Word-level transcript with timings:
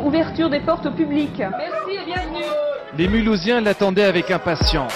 ouverture 0.00 0.50
des 0.50 0.60
portes 0.60 0.86
au 0.86 0.90
public. 0.90 1.38
Merci 1.38 2.00
et 2.00 2.04
bienvenue. 2.04 2.44
Les 2.96 3.08
Mulhousiens 3.08 3.60
l'attendaient 3.60 4.04
avec 4.04 4.30
impatience. 4.30 4.94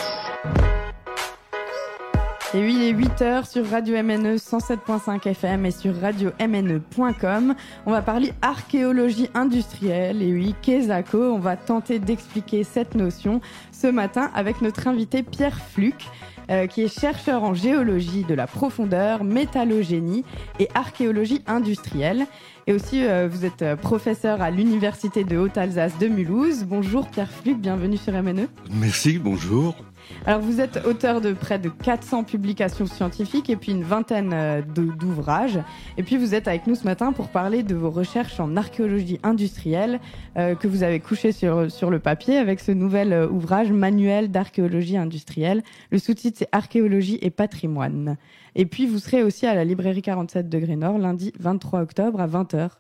Et 2.55 2.60
oui, 2.60 2.76
il 2.76 2.83
est 2.83 2.92
8h 2.92 3.51
sur 3.51 3.67
Radio 3.71 3.96
MNE 4.03 4.37
107.5 4.37 5.26
FM 5.26 5.65
et 5.65 5.71
sur 5.71 5.99
radio-mne.com. 5.99 7.55
On 7.87 7.91
va 7.91 8.03
parler 8.03 8.35
archéologie 8.43 9.30
industrielle. 9.33 10.21
Et 10.21 10.35
oui, 10.35 10.55
Kezako, 10.61 11.32
on 11.32 11.39
va 11.39 11.57
tenter 11.57 11.98
d'expliquer 11.98 12.62
cette 12.62 12.95
notion 12.95 13.41
ce 13.71 13.87
matin 13.87 14.30
avec 14.34 14.61
notre 14.61 14.87
invité 14.87 15.23
Pierre 15.23 15.59
Fluc. 15.59 16.05
Euh, 16.51 16.67
qui 16.67 16.83
est 16.83 17.01
chercheur 17.01 17.45
en 17.45 17.55
géologie 17.55 18.25
de 18.25 18.35
la 18.35 18.47
profondeur, 18.47 19.25
métallogénie 19.25 20.25
et 20.59 20.69
archéologie 20.75 21.43
industrielle. 21.47 22.27
Et 22.67 22.73
aussi, 22.73 23.05
euh, 23.05 23.29
vous 23.31 23.45
êtes 23.45 23.63
euh, 23.63 23.77
professeur 23.77 24.43
à 24.43 24.51
l'Université 24.51 25.25
de 25.25 25.36
Haute-Alsace 25.36 25.99
de 25.99 26.09
Mulhouse. 26.09 26.64
Bonjour 26.64 27.09
Pierre 27.09 27.31
Fluc, 27.31 27.59
bienvenue 27.59 27.97
sur 27.97 28.13
MNE. 28.13 28.49
Merci, 28.71 29.19
bonjour. 29.19 29.77
Alors 30.25 30.41
vous 30.41 30.61
êtes 30.61 30.87
auteur 30.87 31.21
de 31.21 31.33
près 31.33 31.59
de 31.59 31.69
400 31.69 32.24
publications 32.24 32.87
scientifiques 32.87 33.51
et 33.51 33.56
puis 33.56 33.73
une 33.73 33.83
vingtaine 33.83 34.30
euh, 34.33 34.62
d'ouvrages. 34.62 35.59
Et 35.97 36.02
puis 36.05 36.16
vous 36.16 36.34
êtes 36.34 36.47
avec 36.47 36.66
nous 36.66 36.77
ce 36.77 36.84
matin 36.84 37.12
pour 37.12 37.28
parler 37.28 37.62
de 37.62 37.75
vos 37.75 37.91
recherches 37.91 38.38
en 38.38 38.56
archéologie 38.56 39.19
industrielle 39.25 40.01
euh, 40.37 40.55
que 40.55 40.69
vous 40.69 40.84
avez 40.84 41.01
couché 41.01 41.33
sur, 41.33 41.70
sur 41.70 41.91
le 41.91 41.98
papier 41.98 42.37
avec 42.37 42.61
ce 42.61 42.70
nouvel 42.70 43.12
euh, 43.12 43.28
ouvrage 43.28 43.73
manuel 43.73 44.30
d'archéologie 44.30 44.97
industrielle. 44.97 45.62
Le 45.91 45.98
sous-titre 45.98 46.39
c'est 46.39 46.48
Archéologie 46.53 47.19
et 47.20 47.30
patrimoine. 47.30 48.16
Et 48.55 48.66
puis 48.66 48.87
vous 48.87 48.98
serez 48.98 49.23
aussi 49.23 49.47
à 49.47 49.55
la 49.55 49.64
librairie 49.64 50.03
47 50.03 50.48
degrés 50.48 50.77
Nord 50.77 50.98
lundi 50.98 51.33
23 51.41 51.80
octobre 51.80 52.20
à 52.20 52.28
20h 52.28 52.70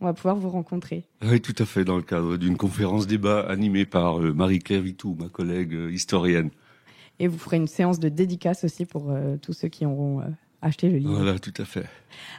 on 0.00 0.06
va 0.06 0.12
pouvoir 0.12 0.36
vous 0.36 0.50
rencontrer. 0.50 1.04
Oui, 1.22 1.40
tout 1.40 1.54
à 1.56 1.64
fait, 1.64 1.84
dans 1.84 1.96
le 1.96 2.02
cadre 2.02 2.36
d'une 2.36 2.58
conférence 2.58 3.06
débat 3.06 3.40
animée 3.48 3.86
par 3.86 4.18
Marie-Claire 4.18 4.82
Vitou, 4.82 5.16
ma 5.18 5.28
collègue 5.28 5.72
historienne. 5.90 6.50
Et 7.20 7.28
vous 7.28 7.38
ferez 7.38 7.56
une 7.56 7.68
séance 7.68 8.00
de 8.00 8.08
dédicace 8.08 8.64
aussi 8.64 8.84
pour 8.84 9.10
euh, 9.10 9.36
tous 9.40 9.52
ceux 9.52 9.68
qui 9.68 9.86
auront 9.86 10.20
euh, 10.20 10.24
acheté 10.62 10.88
le 10.88 10.98
livre. 10.98 11.14
Voilà, 11.14 11.38
tout 11.38 11.52
à 11.58 11.64
fait. 11.64 11.84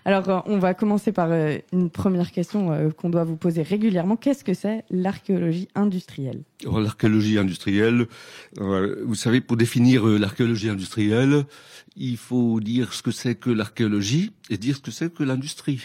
Alors, 0.04 0.30
euh, 0.30 0.40
on 0.46 0.58
va 0.58 0.74
commencer 0.74 1.12
par 1.12 1.32
une 1.72 1.90
première 1.90 2.32
question 2.32 2.92
qu'on 2.98 3.10
doit 3.10 3.24
vous 3.24 3.38
poser 3.38 3.62
régulièrement. 3.62 4.18
Qu'est-ce 4.18 4.44
que 4.44 4.54
c'est 4.54 4.84
l'archéologie 4.90 5.70
industrielle? 5.76 6.44
L'archéologie 6.64 7.38
industrielle, 7.38 8.08
vous 8.58 9.16
savez, 9.16 9.42
pour 9.42 9.58
définir 9.58 10.06
l'archéologie 10.06 10.70
industrielle, 10.70 11.46
il 11.96 12.18
faut 12.18 12.60
dire 12.60 12.94
ce 12.94 13.02
que 13.02 13.12
c'est 13.12 13.36
que 13.36 13.50
l'archéologie 13.50 14.34
et 14.50 14.58
dire 14.58 14.76
ce 14.76 14.82
que 14.82 14.92
c'est 14.92 15.14
que 15.14 15.24
l'industrie. 15.24 15.82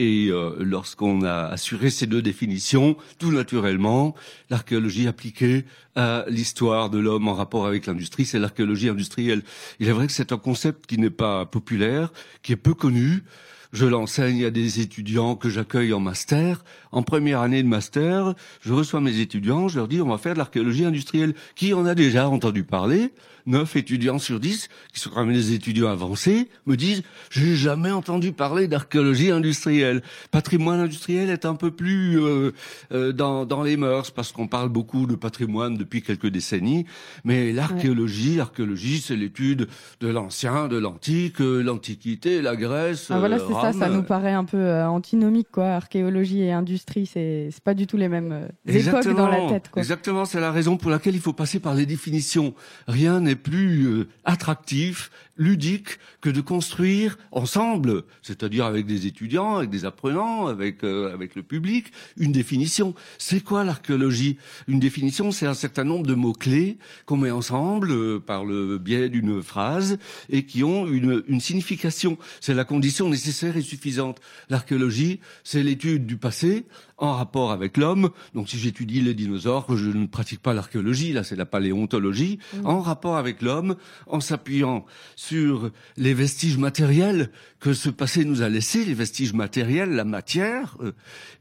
Et 0.00 0.28
euh, 0.30 0.54
lorsqu'on 0.60 1.24
a 1.24 1.44
assuré 1.44 1.90
ces 1.90 2.06
deux 2.06 2.22
définitions, 2.22 2.96
tout 3.18 3.32
naturellement, 3.32 4.14
l'archéologie 4.48 5.06
appliquée 5.06 5.66
à 5.94 6.24
l'histoire 6.26 6.88
de 6.88 6.98
l'homme 6.98 7.28
en 7.28 7.34
rapport 7.34 7.66
avec 7.66 7.84
l'industrie, 7.84 8.24
c'est 8.24 8.38
l'archéologie 8.38 8.88
industrielle. 8.88 9.42
Il 9.78 9.90
est 9.90 9.92
vrai 9.92 10.06
que 10.06 10.14
c'est 10.14 10.32
un 10.32 10.38
concept 10.38 10.86
qui 10.86 10.96
n'est 10.96 11.10
pas 11.10 11.44
populaire, 11.44 12.14
qui 12.42 12.52
est 12.52 12.56
peu 12.56 12.72
connu. 12.72 13.24
Je 13.72 13.86
l'enseigne 13.86 14.44
à 14.44 14.50
des 14.50 14.80
étudiants 14.80 15.36
que 15.36 15.48
j'accueille 15.48 15.92
en 15.92 16.00
master. 16.00 16.64
En 16.90 17.02
première 17.02 17.40
année 17.40 17.62
de 17.62 17.68
master, 17.68 18.34
je 18.60 18.72
reçois 18.72 19.00
mes 19.00 19.20
étudiants, 19.20 19.68
je 19.68 19.78
leur 19.78 19.86
dis 19.86 20.00
on 20.00 20.08
va 20.08 20.18
faire 20.18 20.32
de 20.32 20.38
l'archéologie 20.38 20.84
industrielle. 20.84 21.34
Qui 21.54 21.72
en 21.72 21.86
a 21.86 21.94
déjà 21.94 22.28
entendu 22.28 22.64
parler? 22.64 23.12
9 23.46 23.76
étudiants 23.76 24.18
sur 24.18 24.40
10, 24.40 24.68
qui 24.92 25.00
sont 25.00 25.10
quand 25.10 25.24
même 25.24 25.34
des 25.34 25.52
étudiants 25.52 25.88
avancés, 25.88 26.48
me 26.66 26.76
disent 26.76 27.02
j'ai 27.30 27.56
jamais 27.56 27.90
entendu 27.90 28.32
parler 28.32 28.68
d'archéologie 28.68 29.30
industrielle. 29.30 30.02
Patrimoine 30.30 30.80
industriel 30.80 31.30
est 31.30 31.44
un 31.44 31.54
peu 31.54 31.70
plus 31.70 32.20
euh, 32.20 32.52
euh, 32.92 33.12
dans, 33.12 33.44
dans 33.44 33.62
les 33.62 33.76
mœurs 33.76 34.10
parce 34.10 34.32
qu'on 34.32 34.48
parle 34.48 34.68
beaucoup 34.68 35.06
de 35.06 35.14
patrimoine 35.14 35.76
depuis 35.76 36.02
quelques 36.02 36.28
décennies, 36.28 36.86
mais 37.24 37.52
l'archéologie, 37.52 38.36
l'archéologie, 38.36 39.00
c'est 39.00 39.16
l'étude 39.16 39.68
de 40.00 40.08
l'ancien, 40.08 40.68
de 40.68 40.78
l'antique, 40.78 41.40
euh, 41.40 41.62
l'antiquité, 41.62 42.42
la 42.42 42.56
Grèce. 42.56 43.08
Ah 43.10 43.18
voilà, 43.18 43.38
c'est 43.38 43.52
ça, 43.60 43.72
ça 43.72 43.88
nous 43.88 44.02
paraît 44.02 44.32
un 44.32 44.44
peu 44.44 44.82
antinomique 44.82 45.48
quoi. 45.52 45.68
Archéologie 45.68 46.42
et 46.42 46.52
industrie, 46.52 47.06
c'est 47.06 47.48
c'est 47.50 47.62
pas 47.62 47.74
du 47.74 47.86
tout 47.86 47.96
les 47.96 48.08
mêmes 48.08 48.48
époques 48.66 49.08
dans 49.08 49.28
la 49.28 49.48
tête 49.48 49.68
quoi. 49.70 49.80
Exactement, 49.82 50.24
c'est 50.24 50.40
la 50.40 50.52
raison 50.52 50.76
pour 50.76 50.90
laquelle 50.90 51.14
il 51.14 51.20
faut 51.20 51.32
passer 51.32 51.60
par 51.60 51.74
les 51.74 51.86
définitions. 51.86 52.54
Rien 52.88 53.20
n'est 53.20 53.36
plus 53.36 53.86
euh, 53.86 54.08
attractif, 54.24 55.10
ludique 55.36 55.98
que 56.20 56.28
de 56.28 56.40
construire 56.40 57.16
ensemble, 57.32 58.02
c'est-à-dire 58.22 58.66
avec 58.66 58.86
des 58.86 59.06
étudiants, 59.06 59.56
avec 59.56 59.70
des 59.70 59.84
apprenants, 59.84 60.46
avec 60.46 60.84
euh, 60.84 61.12
avec 61.12 61.34
le 61.34 61.42
public, 61.42 61.92
une 62.16 62.32
définition. 62.32 62.94
C'est 63.18 63.42
quoi 63.42 63.64
l'archéologie? 63.64 64.36
Une 64.68 64.80
définition, 64.80 65.30
c'est 65.32 65.46
un 65.46 65.54
certain 65.54 65.84
nombre 65.84 66.06
de 66.06 66.14
mots 66.14 66.32
clés 66.32 66.78
qu'on 67.06 67.16
met 67.16 67.30
ensemble 67.30 67.90
euh, 67.90 68.18
par 68.18 68.44
le 68.44 68.78
biais 68.78 69.08
d'une 69.08 69.42
phrase 69.42 69.98
et 70.28 70.44
qui 70.44 70.62
ont 70.62 70.86
une, 70.86 71.22
une 71.26 71.40
signification. 71.40 72.18
C'est 72.40 72.54
la 72.54 72.64
condition 72.64 73.08
nécessaire 73.08 73.49
et 73.56 73.62
suffisante. 73.62 74.20
L'archéologie, 74.48 75.20
c'est 75.44 75.62
l'étude 75.62 76.06
du 76.06 76.16
passé 76.16 76.66
en 76.98 77.14
rapport 77.14 77.50
avec 77.50 77.76
l'homme. 77.76 78.10
Donc 78.34 78.48
si 78.48 78.58
j'étudie 78.58 79.00
les 79.00 79.14
dinosaures, 79.14 79.76
je 79.76 79.90
ne 79.90 80.06
pratique 80.06 80.40
pas 80.40 80.54
l'archéologie, 80.54 81.12
là 81.12 81.24
c'est 81.24 81.36
la 81.36 81.46
paléontologie, 81.46 82.38
mmh. 82.54 82.66
en 82.66 82.80
rapport 82.80 83.16
avec 83.16 83.42
l'homme, 83.42 83.76
en 84.06 84.20
s'appuyant 84.20 84.84
sur 85.16 85.70
les 85.96 86.14
vestiges 86.14 86.58
matériels 86.58 87.30
que 87.58 87.72
ce 87.72 87.88
passé 87.88 88.24
nous 88.24 88.42
a 88.42 88.48
laissés, 88.48 88.84
les 88.84 88.94
vestiges 88.94 89.32
matériels, 89.32 89.90
la 89.90 90.04
matière, 90.04 90.76
euh, 90.80 90.92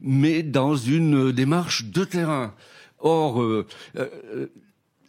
mais 0.02 0.44
dans 0.44 0.76
une 0.76 1.32
démarche 1.32 1.86
de 1.86 2.04
terrain. 2.04 2.54
Or, 3.00 3.42
euh, 3.42 3.66
euh, 3.98 4.48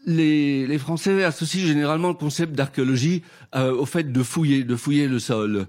les, 0.07 0.67
les, 0.67 0.79
Français 0.79 1.25
associent 1.25 1.67
généralement 1.67 2.09
le 2.09 2.15
concept 2.15 2.55
d'archéologie 2.55 3.23
euh, 3.55 3.75
au 3.75 3.87
fait 3.87 4.13
de 4.13 4.23
fouiller, 4.23 4.65
de 4.65 4.77
fouiller 4.77 5.09
le 5.09 5.19
sol. 5.19 5.67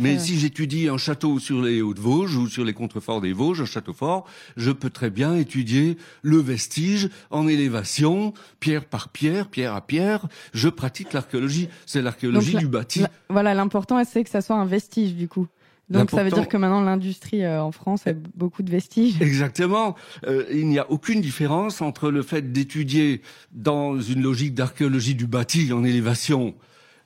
Mais 0.00 0.18
si 0.18 0.38
j'étudie 0.38 0.88
un 0.88 0.96
château 0.96 1.38
sur 1.38 1.60
les 1.60 1.82
Hauts-de-Vosges 1.82 2.36
ou 2.36 2.48
sur 2.48 2.64
les 2.64 2.72
contreforts 2.72 3.20
des 3.20 3.32
Vosges, 3.32 3.60
un 3.60 3.66
château 3.66 3.92
fort, 3.92 4.26
je 4.56 4.70
peux 4.70 4.90
très 4.90 5.10
bien 5.10 5.34
étudier 5.36 5.98
le 6.22 6.38
vestige 6.38 7.10
en 7.30 7.46
élévation, 7.46 8.32
pierre 8.60 8.86
par 8.86 9.10
pierre, 9.10 9.48
pierre 9.48 9.74
à 9.74 9.86
pierre. 9.86 10.26
Je 10.54 10.68
pratique 10.68 11.12
l'archéologie. 11.12 11.68
C'est 11.86 12.00
l'archéologie 12.00 12.56
du 12.56 12.66
bâti. 12.66 13.04
voilà, 13.28 13.52
l'important, 13.52 14.02
c'est 14.04 14.24
que 14.24 14.30
ça 14.30 14.40
soit 14.40 14.56
un 14.56 14.66
vestige 14.66 15.14
du 15.14 15.28
coup. 15.28 15.46
Donc 15.90 16.10
ça 16.10 16.24
veut 16.24 16.30
dire 16.30 16.48
que 16.48 16.56
maintenant 16.56 16.80
l'industrie 16.80 17.44
euh, 17.44 17.62
en 17.62 17.72
France 17.72 18.06
a 18.06 18.12
beaucoup 18.34 18.62
de 18.62 18.70
vestiges. 18.70 19.16
Exactement. 19.20 19.94
Euh, 20.26 20.44
il 20.52 20.68
n'y 20.68 20.78
a 20.78 20.90
aucune 20.90 21.20
différence 21.20 21.82
entre 21.82 22.10
le 22.10 22.22
fait 22.22 22.52
d'étudier 22.52 23.20
dans 23.52 24.00
une 24.00 24.22
logique 24.22 24.54
d'archéologie 24.54 25.14
du 25.14 25.26
bâti 25.26 25.72
en 25.72 25.84
élévation 25.84 26.54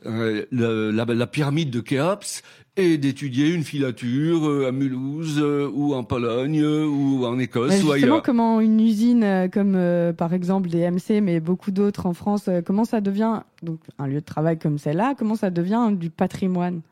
euh, 0.06 0.44
la, 0.52 1.04
la, 1.04 1.26
pyramide 1.26 1.70
de 1.70 1.80
Khéops 1.80 2.42
et 2.76 2.98
d'étudier 2.98 3.48
une 3.48 3.64
filature 3.64 4.68
à 4.68 4.70
Mulhouse 4.70 5.42
ou 5.74 5.92
en 5.92 6.04
Pologne 6.04 6.64
ou 6.64 7.26
en 7.26 7.36
Écosse 7.40 7.82
ou 7.82 7.90
ailleurs. 7.90 8.22
comment 8.22 8.60
une 8.60 8.78
usine 8.78 9.50
comme 9.52 9.76
par 10.16 10.32
exemple 10.32 10.68
des 10.68 10.88
MC 10.88 11.20
mais 11.20 11.40
beaucoup 11.40 11.72
d'autres 11.72 12.06
en 12.06 12.14
France, 12.14 12.48
comment 12.64 12.84
ça 12.84 13.00
devient 13.00 13.40
donc 13.64 13.80
un 13.98 14.06
lieu 14.06 14.20
de 14.20 14.24
travail 14.24 14.56
comme 14.56 14.78
celle-là, 14.78 15.16
comment 15.18 15.34
ça 15.34 15.50
devient 15.50 15.90
du 15.92 16.10
patrimoine? 16.10 16.82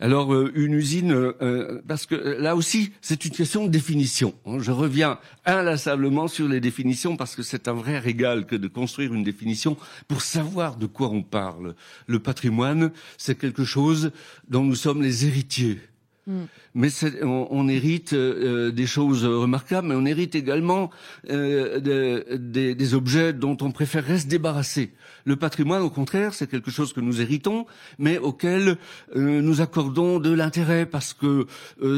Alors 0.00 0.34
euh, 0.34 0.50
une 0.54 0.74
usine, 0.74 1.12
euh, 1.12 1.32
euh, 1.42 1.82
parce 1.86 2.06
que 2.06 2.14
là 2.14 2.56
aussi 2.56 2.92
c'est 3.00 3.24
une 3.24 3.30
question 3.30 3.64
de 3.64 3.70
définition. 3.70 4.34
Je 4.58 4.72
reviens 4.72 5.18
inlassablement 5.44 6.28
sur 6.28 6.48
les 6.48 6.60
définitions 6.60 7.16
parce 7.16 7.36
que 7.36 7.42
c'est 7.42 7.68
un 7.68 7.72
vrai 7.72 7.98
régal 7.98 8.46
que 8.46 8.56
de 8.56 8.68
construire 8.68 9.14
une 9.14 9.22
définition 9.22 9.76
pour 10.08 10.22
savoir 10.22 10.76
de 10.76 10.86
quoi 10.86 11.08
on 11.08 11.22
parle. 11.22 11.74
Le 12.06 12.18
patrimoine, 12.18 12.90
c'est 13.18 13.38
quelque 13.38 13.64
chose 13.64 14.10
dont 14.48 14.64
nous 14.64 14.74
sommes 14.74 15.02
les 15.02 15.26
héritiers. 15.26 15.78
Mm. 16.26 16.42
Mais 16.74 16.88
on, 17.22 17.68
hérite 17.68 18.12
euh, 18.12 18.70
des 18.70 18.86
choses 18.86 19.24
remarquables, 19.24 19.88
mais 19.88 19.94
on 19.96 20.06
hérite 20.06 20.36
également 20.36 20.90
euh, 21.30 21.80
de, 21.80 22.36
des 22.36 22.94
objets 22.94 23.32
dont 23.32 23.56
on 23.60 23.72
préférerait 23.72 24.18
se 24.18 24.28
débarrasser. 24.28 24.92
Le 25.24 25.34
patrimoine, 25.34 25.82
au 25.82 25.90
contraire, 25.90 26.32
c'est 26.32 26.48
quelque 26.48 26.70
chose 26.70 26.92
que 26.92 27.00
nous 27.00 27.20
héritons, 27.20 27.66
mais 27.98 28.18
auquel 28.18 28.76
euh, 29.16 29.40
nous 29.40 29.60
accordons 29.60 30.20
de 30.20 30.30
l'intérêt 30.32 30.86
parce 30.86 31.12
que 31.12 31.46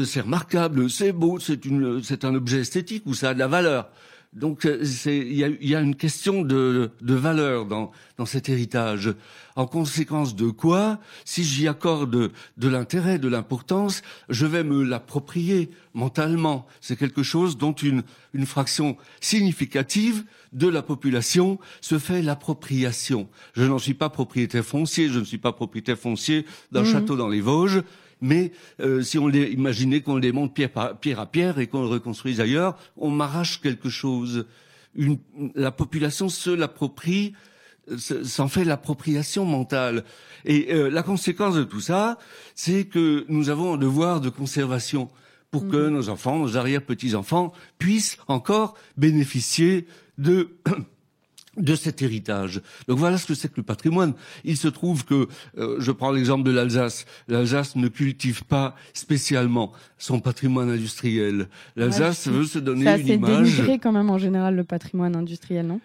c'est 0.05 0.21
remarquable, 0.21 0.89
c'est 0.89 1.11
beau, 1.11 1.39
c'est 1.39 2.25
un 2.25 2.35
objet 2.35 2.61
esthétique 2.61 3.03
ou 3.05 3.13
ça 3.13 3.29
a 3.29 3.33
de 3.33 3.39
la 3.39 3.47
valeur. 3.47 3.89
Donc 4.35 4.67
il 5.05 5.33
y 5.33 5.45
a, 5.45 5.47
y 5.47 5.75
a, 5.75 5.79
une 5.79 5.95
question 5.95 6.41
de, 6.41 6.91
de 7.01 7.13
valeur 7.13 7.65
dans, 7.65 7.91
dans 8.17 8.25
cet 8.25 8.49
héritage. 8.49 9.13
En 9.55 9.65
conséquence 9.65 10.35
de 10.35 10.49
quoi, 10.49 10.99
si 11.23 11.45
j'y 11.45 11.69
accorde 11.69 12.31
de 12.57 12.67
l'intérêt, 12.67 13.17
de 13.17 13.29
l'importance, 13.29 14.01
je 14.27 14.45
vais 14.45 14.65
me 14.65 14.83
l'approprier 14.83 15.69
mentalement. 15.93 16.65
C'est 16.81 16.97
quelque 16.97 17.23
chose 17.23 17.57
dont 17.57 17.71
une, 17.71 18.03
une 18.33 18.45
fraction 18.45 18.97
significative 19.21 20.25
de 20.51 20.67
la 20.67 20.81
population 20.81 21.57
se 21.79 21.97
fait 21.97 22.21
l'appropriation. 22.21 23.29
Je 23.53 23.63
n'en 23.63 23.79
suis 23.79 23.93
pas 23.93 24.09
propriétaire 24.09 24.65
foncier, 24.65 25.07
je 25.07 25.19
ne 25.19 25.25
suis 25.25 25.37
pas 25.37 25.53
propriétaire 25.53 25.97
foncier 25.97 26.45
d'un 26.73 26.81
mmh. 26.81 26.91
château 26.91 27.15
dans 27.15 27.29
les 27.29 27.41
Vosges, 27.41 27.83
Mais 28.21 28.51
euh, 28.79 29.01
si 29.01 29.17
on 29.17 29.27
les 29.27 29.51
imaginait 29.51 30.01
qu'on 30.01 30.17
les 30.17 30.31
monte 30.31 30.53
pierre, 30.53 30.97
pierre 30.99 31.19
à 31.19 31.25
pierre 31.25 31.59
et 31.59 31.67
qu'on 31.67 31.81
le 31.81 31.87
reconstruise 31.87 32.41
ailleurs, 32.41 32.77
on 32.97 33.09
m'arrache 33.09 33.61
quelque 33.61 33.89
chose. 33.89 34.45
Une, 34.95 35.17
la 35.55 35.71
population 35.71 36.29
se 36.29 36.49
l'approprie, 36.49 37.33
s'en 37.97 38.47
fait 38.47 38.63
l'appropriation 38.63 39.45
mentale. 39.45 40.03
Et 40.45 40.73
euh, 40.73 40.89
la 40.89 41.03
conséquence 41.03 41.55
de 41.55 41.63
tout 41.63 41.81
ça, 41.81 42.17
c'est 42.55 42.85
que 42.85 43.25
nous 43.29 43.49
avons 43.49 43.73
un 43.73 43.77
devoir 43.77 44.21
de 44.21 44.29
conservation 44.29 45.09
pour 45.51 45.67
que 45.67 45.87
mhm. 45.87 45.93
nos 45.93 46.09
enfants, 46.09 46.39
nos 46.39 46.57
arrière-petits-enfants 46.57 47.53
puissent 47.77 48.17
encore 48.27 48.75
bénéficier 48.97 49.87
de 50.17 50.49
de 51.57 51.75
cet 51.75 52.01
héritage. 52.01 52.61
Donc 52.87 52.97
voilà 52.97 53.17
ce 53.17 53.25
que 53.25 53.33
c'est 53.33 53.49
que 53.49 53.57
le 53.57 53.63
patrimoine. 53.63 54.13
Il 54.43 54.57
se 54.57 54.67
trouve 54.67 55.05
que, 55.05 55.27
euh, 55.57 55.77
je 55.79 55.91
prends 55.91 56.11
l'exemple 56.11 56.43
de 56.43 56.51
l'Alsace, 56.51 57.05
l'Alsace 57.27 57.75
ne 57.75 57.87
cultive 57.87 58.43
pas 58.45 58.75
spécialement 58.93 59.71
son 59.97 60.19
patrimoine 60.19 60.69
industriel. 60.69 61.47
L'Alsace 61.75 62.27
veut 62.27 62.45
se 62.45 62.59
donner 62.59 62.81
une 62.81 63.07
image. 63.07 63.47
C'est 63.47 63.57
dénigré 63.57 63.79
quand 63.79 63.91
même 63.91 64.09
en 64.09 64.17
général 64.17 64.55
le 64.55 64.63
patrimoine 64.63 65.15
industriel, 65.15 65.67
non? 65.67 65.79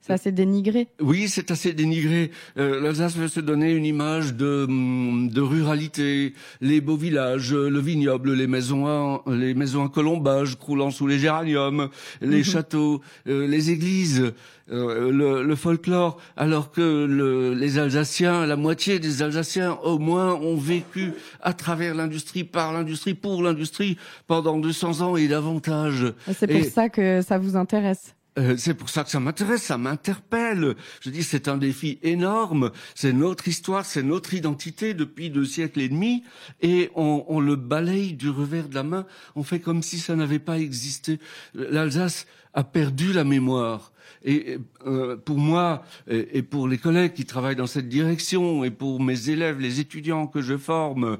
C'est 0.00 0.12
assez 0.12 0.32
dénigré. 0.32 0.88
Oui, 1.00 1.28
c'est 1.28 1.50
assez 1.50 1.72
dénigré. 1.72 2.30
Euh, 2.56 2.80
L'Alsace 2.80 3.16
veut 3.16 3.28
se 3.28 3.40
donner 3.40 3.72
une 3.72 3.84
image 3.84 4.34
de, 4.34 4.64
hum, 4.68 5.28
de 5.28 5.40
ruralité, 5.40 6.34
les 6.60 6.80
beaux 6.80 6.96
villages, 6.96 7.52
le 7.52 7.80
vignoble, 7.80 8.32
les 8.32 8.46
maisons 8.46 8.86
à, 8.86 9.22
les 9.30 9.54
maisons 9.54 9.84
à 9.84 9.88
colombage 9.88 10.58
croulant 10.58 10.90
sous 10.90 11.06
les 11.06 11.18
géraniums, 11.18 11.88
les 12.20 12.38
mhm. 12.38 12.44
châteaux, 12.44 13.02
euh, 13.26 13.46
les 13.46 13.70
églises. 13.70 14.32
Euh, 14.70 15.10
le, 15.10 15.42
le, 15.44 15.56
folklore, 15.56 16.18
alors 16.36 16.70
que 16.70 17.06
le, 17.06 17.54
les 17.54 17.78
Alsaciens, 17.78 18.44
la 18.44 18.56
moitié 18.56 18.98
des 18.98 19.22
Alsaciens 19.22 19.78
au 19.82 19.98
moins 19.98 20.34
ont 20.34 20.58
vécu 20.58 21.12
à 21.40 21.54
travers 21.54 21.94
l'industrie, 21.94 22.44
par 22.44 22.74
l'industrie, 22.74 23.14
pour 23.14 23.42
l'industrie 23.42 23.96
pendant 24.26 24.58
200 24.58 25.00
ans 25.00 25.16
et 25.16 25.26
davantage. 25.26 26.12
C'est 26.34 26.46
pour 26.46 26.64
ça 26.64 26.90
que 26.90 27.22
ça 27.22 27.38
vous 27.38 27.56
intéresse. 27.56 28.14
Euh, 28.38 28.54
c'est 28.56 28.74
pour 28.74 28.88
ça 28.88 29.04
que 29.04 29.10
ça 29.10 29.20
m'intéresse, 29.20 29.62
ça 29.62 29.78
m'interpelle. 29.78 30.76
Je 31.00 31.10
dis, 31.10 31.22
c'est 31.22 31.48
un 31.48 31.56
défi 31.56 31.98
énorme. 32.02 32.70
C'est 32.94 33.12
notre 33.12 33.48
histoire, 33.48 33.84
c'est 33.84 34.02
notre 34.02 34.34
identité 34.34 34.94
depuis 34.94 35.30
deux 35.30 35.44
siècles 35.44 35.80
et 35.80 35.88
demi, 35.88 36.22
et 36.62 36.90
on, 36.94 37.24
on, 37.28 37.40
le 37.40 37.56
balaye 37.56 38.12
du 38.12 38.30
revers 38.30 38.68
de 38.68 38.74
la 38.74 38.84
main. 38.84 39.06
On 39.34 39.42
fait 39.42 39.60
comme 39.60 39.82
si 39.82 39.98
ça 39.98 40.14
n'avait 40.14 40.38
pas 40.38 40.58
existé. 40.58 41.18
L'Alsace 41.54 42.26
a 42.54 42.64
perdu 42.64 43.12
la 43.12 43.24
mémoire. 43.24 43.92
Et 44.24 44.58
euh, 44.86 45.16
pour 45.16 45.38
moi 45.38 45.84
et, 46.08 46.42
pour 46.42 46.66
les 46.66 46.78
collègues 46.78 47.12
qui 47.12 47.24
travaillent 47.24 47.56
dans 47.56 47.66
cette 47.66 47.88
direction, 47.88 48.64
et 48.64 48.70
pour 48.70 49.00
mes 49.00 49.30
élèves, 49.30 49.60
les 49.60 49.80
étudiants 49.80 50.26
que 50.26 50.40
je 50.40 50.56
forme, 50.56 51.18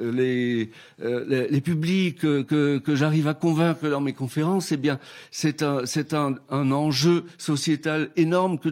les, 0.00 0.70
euh, 1.02 1.46
les, 1.50 1.60
publics 1.60 2.18
que, 2.18 2.78
que, 2.78 2.94
j'arrive 2.94 3.28
à 3.28 3.34
convaincre 3.34 3.88
dans 3.88 4.00
mes 4.00 4.12
conférences, 4.12 4.72
eh 4.72 4.76
bien, 4.76 4.98
c'est 5.30 5.62
un, 5.62 5.86
c'est 5.86 6.14
un, 6.14 6.36
un, 6.50 6.70
enjeu 6.72 7.24
sociétal 7.36 8.10
énorme 8.16 8.58
que, 8.58 8.70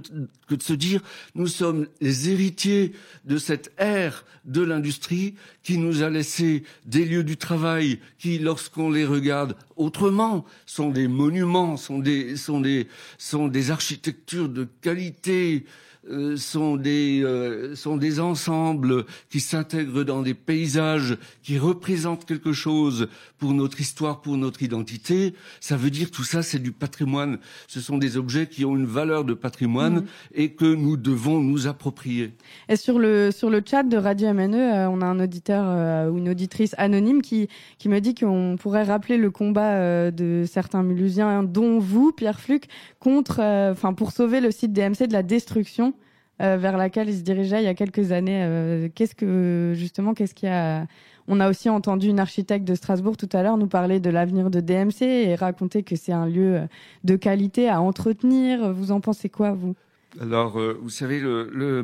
que 0.48 0.54
de 0.54 0.62
se 0.62 0.72
dire 0.72 1.02
nous 1.34 1.46
sommes 1.46 1.86
les 2.00 2.30
héritiers 2.30 2.92
de 3.24 3.38
cette 3.38 3.72
ère 3.78 4.24
de 4.44 4.62
l'industrie 4.62 5.34
qui 5.62 5.78
nous 5.78 6.02
a 6.02 6.10
laissé 6.10 6.62
des 6.84 7.04
lieux 7.04 7.24
du 7.24 7.36
travail 7.36 7.98
qui, 8.18 8.38
lorsqu'on 8.38 8.90
les 8.90 9.04
regarde 9.04 9.56
autrement, 9.76 10.44
sont 10.64 10.90
des 10.90 11.08
monuments, 11.08 11.76
sont 11.76 11.98
des, 11.98 12.36
sont 12.36 12.60
des, 12.60 12.86
sont 13.18 13.48
des 13.48 13.70
architectures 13.70 14.48
de 14.48 14.68
qualité 14.80 15.66
euh, 16.08 16.36
sont 16.36 16.76
des 16.76 17.22
euh, 17.24 17.74
sont 17.74 17.96
des 17.96 18.20
ensembles 18.20 19.04
qui 19.28 19.40
s'intègrent 19.40 20.04
dans 20.04 20.22
des 20.22 20.34
paysages 20.34 21.18
qui 21.42 21.58
représentent 21.58 22.24
quelque 22.24 22.52
chose 22.52 23.08
pour 23.38 23.52
notre 23.52 23.80
histoire, 23.80 24.20
pour 24.20 24.36
notre 24.36 24.62
identité. 24.62 25.34
Ça 25.58 25.76
veut 25.76 25.90
dire 25.90 26.12
tout 26.12 26.22
ça, 26.22 26.44
c'est 26.44 26.60
du 26.60 26.70
patrimoine. 26.70 27.38
Ce 27.66 27.80
sont 27.80 27.98
des 27.98 28.16
objets 28.16 28.46
qui 28.46 28.64
ont 28.64 28.76
une 28.76 28.86
valeur 28.86 29.24
de 29.24 29.34
patrimoine 29.34 29.96
mmh. 29.96 30.06
et 30.36 30.52
que 30.52 30.72
nous 30.76 30.96
devons 30.96 31.40
nous 31.40 31.66
approprier. 31.66 32.34
Et 32.68 32.76
sur 32.76 33.00
le 33.00 33.32
sur 33.32 33.50
le 33.50 33.60
chat 33.68 33.82
de 33.82 33.96
Radio 33.96 34.32
MNE, 34.32 34.54
euh, 34.54 34.88
on 34.88 35.00
a 35.00 35.06
un 35.06 35.18
auditeur 35.18 36.12
ou 36.12 36.18
une 36.18 36.28
auditrice 36.28 36.76
anonyme 36.78 37.20
qui 37.20 37.48
qui 37.78 37.88
me 37.88 38.00
dit 38.00 38.14
qu'on 38.14 38.56
pourrait 38.60 38.84
rappeler 38.84 39.16
le 39.16 39.32
combat 39.32 40.10
de 40.12 40.44
certains 40.48 40.84
Mulhusiens, 40.84 41.42
dont 41.42 41.80
vous, 41.80 42.12
Pierre 42.12 42.38
Fluc, 42.38 42.68
contre, 43.00 43.40
enfin 43.72 43.92
pour 43.92 44.12
sauver 44.12 44.40
le 44.40 44.52
site 44.52 44.72
DMC 44.72 45.08
de 45.08 45.12
la 45.12 45.24
destruction. 45.24 45.95
Euh, 46.42 46.58
vers 46.58 46.76
laquelle 46.76 47.08
il 47.08 47.16
se 47.16 47.22
dirigeait 47.22 47.62
il 47.62 47.64
y 47.64 47.68
a 47.68 47.74
quelques 47.74 48.12
années. 48.12 48.44
Euh, 48.44 48.90
qu'est-ce 48.94 49.14
que 49.14 49.72
justement, 49.74 50.12
qu'est-ce 50.12 50.34
qu'il 50.34 50.50
y 50.50 50.52
a 50.52 50.86
On 51.28 51.40
a 51.40 51.48
aussi 51.48 51.70
entendu 51.70 52.08
une 52.08 52.20
architecte 52.20 52.66
de 52.66 52.74
Strasbourg 52.74 53.16
tout 53.16 53.28
à 53.32 53.42
l'heure 53.42 53.56
nous 53.56 53.68
parler 53.68 54.00
de 54.00 54.10
l'avenir 54.10 54.50
de 54.50 54.60
DMC 54.60 55.00
et 55.00 55.34
raconter 55.34 55.82
que 55.82 55.96
c'est 55.96 56.12
un 56.12 56.26
lieu 56.26 56.60
de 57.04 57.16
qualité 57.16 57.70
à 57.70 57.80
entretenir. 57.80 58.70
Vous 58.74 58.92
en 58.92 59.00
pensez 59.00 59.30
quoi, 59.30 59.52
vous? 59.52 59.74
Alors, 60.20 60.60
euh, 60.60 60.78
vous 60.82 60.90
savez, 60.90 61.20
le 61.20 61.82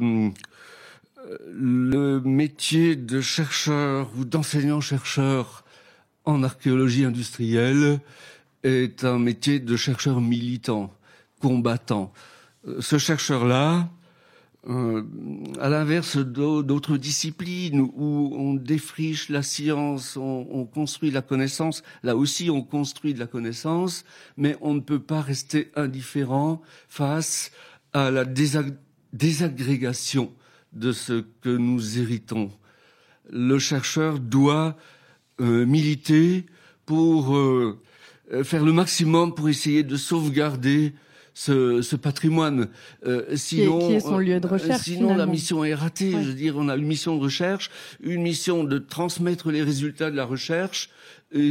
métier 2.20 2.94
de 2.94 3.22
chercheur 3.22 4.10
ou 4.19 4.26
d'enseignant-chercheur 4.26 5.64
en 6.26 6.43
archéologie 6.43 7.06
industrielle 7.06 8.00
est 8.64 9.05
un 9.05 9.19
métier 9.19 9.60
de 9.60 9.76
chercheur 9.76 10.20
militant, 10.20 10.93
combattant. 11.40 12.12
Ce 12.81 12.98
chercheur-là, 12.98 13.88
euh, 14.68 15.02
à 15.60 15.68
l'inverse 15.68 16.18
d'autres 16.18 16.96
disciplines 16.96 17.80
où 17.80 18.32
on 18.36 18.54
défriche 18.54 19.28
la 19.28 19.42
science, 19.42 20.16
on, 20.16 20.68
construit 20.72 21.10
la 21.10 21.20
connaissance, 21.20 21.82
là 22.04 22.14
aussi 22.14 22.48
on 22.48 22.62
construit 22.62 23.12
de 23.12 23.18
la 23.18 23.26
connaissance, 23.26 24.04
mais 24.36 24.56
on 24.60 24.74
ne 24.74 24.80
peut 24.80 25.00
pas 25.00 25.20
rester 25.20 25.72
indifférent 25.74 26.62
face 26.88 27.50
à 27.92 28.12
la 28.12 28.24
désagrégation 28.24 30.32
de 30.72 30.92
ce 30.92 31.24
que 31.40 31.56
nous 31.56 31.98
héritons. 31.98 32.52
Le 33.30 33.58
chercheur 33.58 34.20
doit 34.20 34.76
euh, 35.40 35.66
militer 35.66 36.46
pour 36.86 37.36
euh, 37.36 37.80
faire 38.44 38.64
le 38.64 38.72
maximum 38.72 39.34
pour 39.34 39.48
essayer 39.48 39.82
de 39.82 39.96
sauvegarder 39.96 40.94
ce, 41.34 41.82
ce 41.82 41.96
patrimoine. 41.96 42.69
Euh, 43.06 43.37
sinon, 43.37 43.88
qui 43.88 43.94
est, 43.94 44.00
son 44.00 44.19
lieu 44.19 44.40
de 44.40 44.46
recherche. 44.46 44.82
Sinon, 44.82 45.14
la 45.14 45.26
mission 45.26 45.64
est 45.64 45.75
ratée. 45.75 46.12
Je 46.12 46.29
veux 46.29 46.34
dire, 46.34 46.56
on 46.56 46.69
a 46.69 46.76
une 46.76 46.87
mission 46.87 47.17
de 47.17 47.23
recherche, 47.23 47.70
une 48.02 48.23
mission 48.23 48.64
de 48.64 48.79
transmettre 48.79 49.50
les 49.50 49.62
résultats 49.62 50.11
de 50.11 50.17
la 50.17 50.25
recherche, 50.25 50.90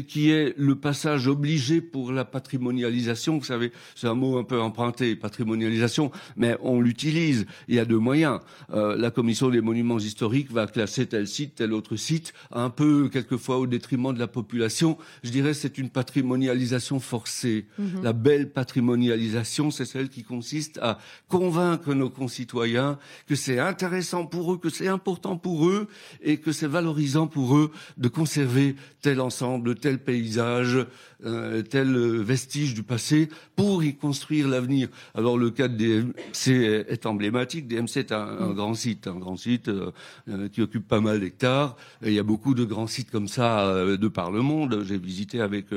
qui 0.07 0.31
est 0.31 0.53
le 0.57 0.75
passage 0.75 1.27
obligé 1.27 1.81
pour 1.81 2.11
la 2.11 2.25
patrimonialisation. 2.25 3.37
Vous 3.37 3.45
savez, 3.45 3.71
c'est 3.95 4.07
un 4.07 4.13
mot 4.13 4.37
un 4.37 4.43
peu 4.43 4.59
emprunté, 4.59 5.15
patrimonialisation, 5.15 6.11
mais 6.35 6.55
on 6.61 6.81
l'utilise. 6.81 7.45
Il 7.67 7.75
y 7.75 7.79
a 7.79 7.85
deux 7.85 7.97
moyens. 7.97 8.39
Euh, 8.73 8.95
la 8.95 9.11
commission 9.11 9.49
des 9.49 9.61
monuments 9.61 9.99
historiques 9.99 10.51
va 10.51 10.67
classer 10.67 11.05
tel 11.05 11.27
site, 11.27 11.55
tel 11.55 11.73
autre 11.73 11.95
site, 11.95 12.33
un 12.51 12.69
peu 12.69 13.09
quelquefois 13.09 13.57
au 13.57 13.67
détriment 13.67 14.13
de 14.13 14.19
la 14.19 14.27
population. 14.27 14.97
Je 15.23 15.31
dirais 15.31 15.53
c'est 15.53 15.77
une 15.77 15.89
patrimonialisation 15.89 16.99
forcée. 16.99 17.65
Mhm. 17.77 18.03
La 18.03 18.13
belle 18.13 18.49
patrimonialisation, 18.51 19.71
c'est 19.71 19.85
celle 19.85 20.09
qui 20.09 20.23
consiste 20.23 20.79
à 20.81 20.99
convaincre 21.27 21.93
nos 21.93 22.09
concitoyens 22.09 22.97
que 23.27 23.35
c'est 23.35 23.59
intéressant 23.59 24.25
pour 24.25 24.53
eux, 24.53 24.57
que 24.57 24.69
c'est 24.69 24.87
important 24.87 25.37
pour 25.37 25.67
eux 25.67 25.87
et 26.21 26.37
que 26.37 26.51
c'est 26.51 26.67
valorisant 26.67 27.27
pour 27.27 27.57
eux 27.57 27.71
de 27.97 28.07
conserver 28.07 28.75
tel 29.01 29.19
ensemble 29.19 29.70
tel 29.73 29.99
paysage, 29.99 30.85
euh, 31.23 31.61
tel 31.61 31.95
vestige 32.21 32.73
du 32.73 32.81
passé 32.81 33.29
pour 33.55 33.83
y 33.83 33.95
construire 33.95 34.47
l'avenir. 34.47 34.89
Alors 35.13 35.37
le 35.37 35.51
cas 35.51 35.67
de 35.67 35.75
DMC 35.75 36.85
est 36.89 37.05
emblématique. 37.05 37.67
DMC 37.67 37.97
est 37.97 38.11
un, 38.11 38.49
mm. 38.49 38.53
grand 38.55 38.73
site, 38.73 39.05
un 39.05 39.19
grand 39.19 39.37
site 39.37 39.67
euh, 39.67 39.91
euh, 40.29 40.49
qui 40.49 40.63
occupe 40.63 40.87
pas 40.87 40.99
mal 40.99 41.19
d'hectares. 41.19 41.75
Il 42.03 42.13
y 42.13 42.17
a 42.17 42.23
beaucoup 42.23 42.55
de 42.55 42.63
grands 42.63 42.87
sites 42.87 43.11
comme 43.11 43.27
ça 43.27 43.71
de 43.85 44.07
par 44.07 44.31
le 44.31 44.41
monde. 44.41 44.83
J'ai 44.87 44.97
visité 44.97 45.41
avec 45.41 45.67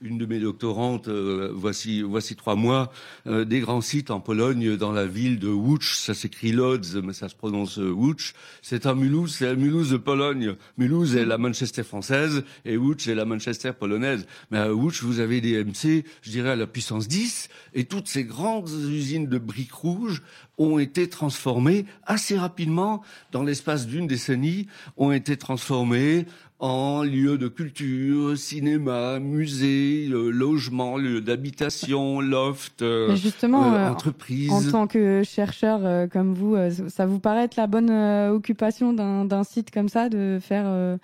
une 0.00 0.18
de 0.18 0.26
mes 0.26 0.38
doctorantes, 0.38 1.08
voici 1.08 2.02
voici 2.02 2.36
trois 2.36 2.56
mois, 2.56 2.92
des 3.26 3.60
grands 3.60 3.80
sites 3.80 4.10
en 4.10 4.20
Pologne, 4.20 4.76
dans 4.76 4.92
la 4.92 5.06
ville 5.06 5.38
de 5.38 5.48
Łódź. 5.48 5.96
Ça 5.96 6.14
s'écrit 6.14 6.52
Lodz, 6.52 6.96
mais 7.02 7.12
ça 7.12 7.28
se 7.28 7.34
prononce 7.34 7.78
Łódź. 7.78 8.34
C'est 8.60 8.86
un 8.86 8.94
Mulhouse, 8.94 9.36
c'est 9.36 9.46
la 9.46 9.54
Mulhouse 9.54 9.90
de 9.90 9.96
Pologne. 9.96 10.56
Mulhouse 10.76 11.16
est 11.16 11.24
la 11.24 11.38
Manchester 11.38 11.82
française 11.82 12.44
et 12.64 12.76
Łódź 12.76 13.08
est 13.08 13.14
la 13.14 13.24
Manchester 13.32 13.72
polonaise. 13.72 14.26
Mais 14.50 14.58
à 14.58 14.72
Łódź, 14.72 15.02
vous 15.02 15.20
avez 15.20 15.40
des 15.40 15.62
MC, 15.64 16.04
je 16.22 16.30
dirais 16.30 16.50
à 16.50 16.56
la 16.56 16.66
puissance 16.66 17.08
10, 17.08 17.48
et 17.74 17.84
toutes 17.84 18.08
ces 18.08 18.24
grandes 18.24 18.70
usines 18.70 19.26
de 19.26 19.38
briques 19.38 19.72
rouges 19.72 20.22
ont 20.58 20.78
été 20.78 21.08
transformées 21.08 21.86
assez 22.04 22.36
rapidement, 22.36 23.02
dans 23.32 23.42
l'espace 23.42 23.86
d'une 23.86 24.06
décennie, 24.06 24.66
ont 24.96 25.12
été 25.12 25.36
transformées 25.36 26.26
en 26.62 27.02
lieux 27.02 27.38
de 27.38 27.48
culture, 27.48 28.38
cinéma, 28.38 29.18
musée, 29.18 30.06
euh, 30.08 30.30
logement, 30.30 30.96
lieu 30.96 31.20
d'habitation, 31.20 32.20
loft, 32.20 32.82
euh, 32.82 33.16
justement, 33.16 33.74
euh, 33.74 33.88
entreprise. 33.88 34.52
En 34.52 34.62
tant 34.70 34.86
que 34.86 35.24
chercheur 35.24 36.08
comme 36.10 36.34
vous, 36.34 36.56
ça 36.88 37.04
vous 37.04 37.18
paraît 37.18 37.44
être 37.44 37.56
la 37.56 37.66
bonne 37.66 37.90
occupation 38.30 38.92
d'un 38.92 39.44
site 39.44 39.72
comme 39.72 39.88
ça, 39.88 40.08
de 40.08 40.38
faire 40.40 40.98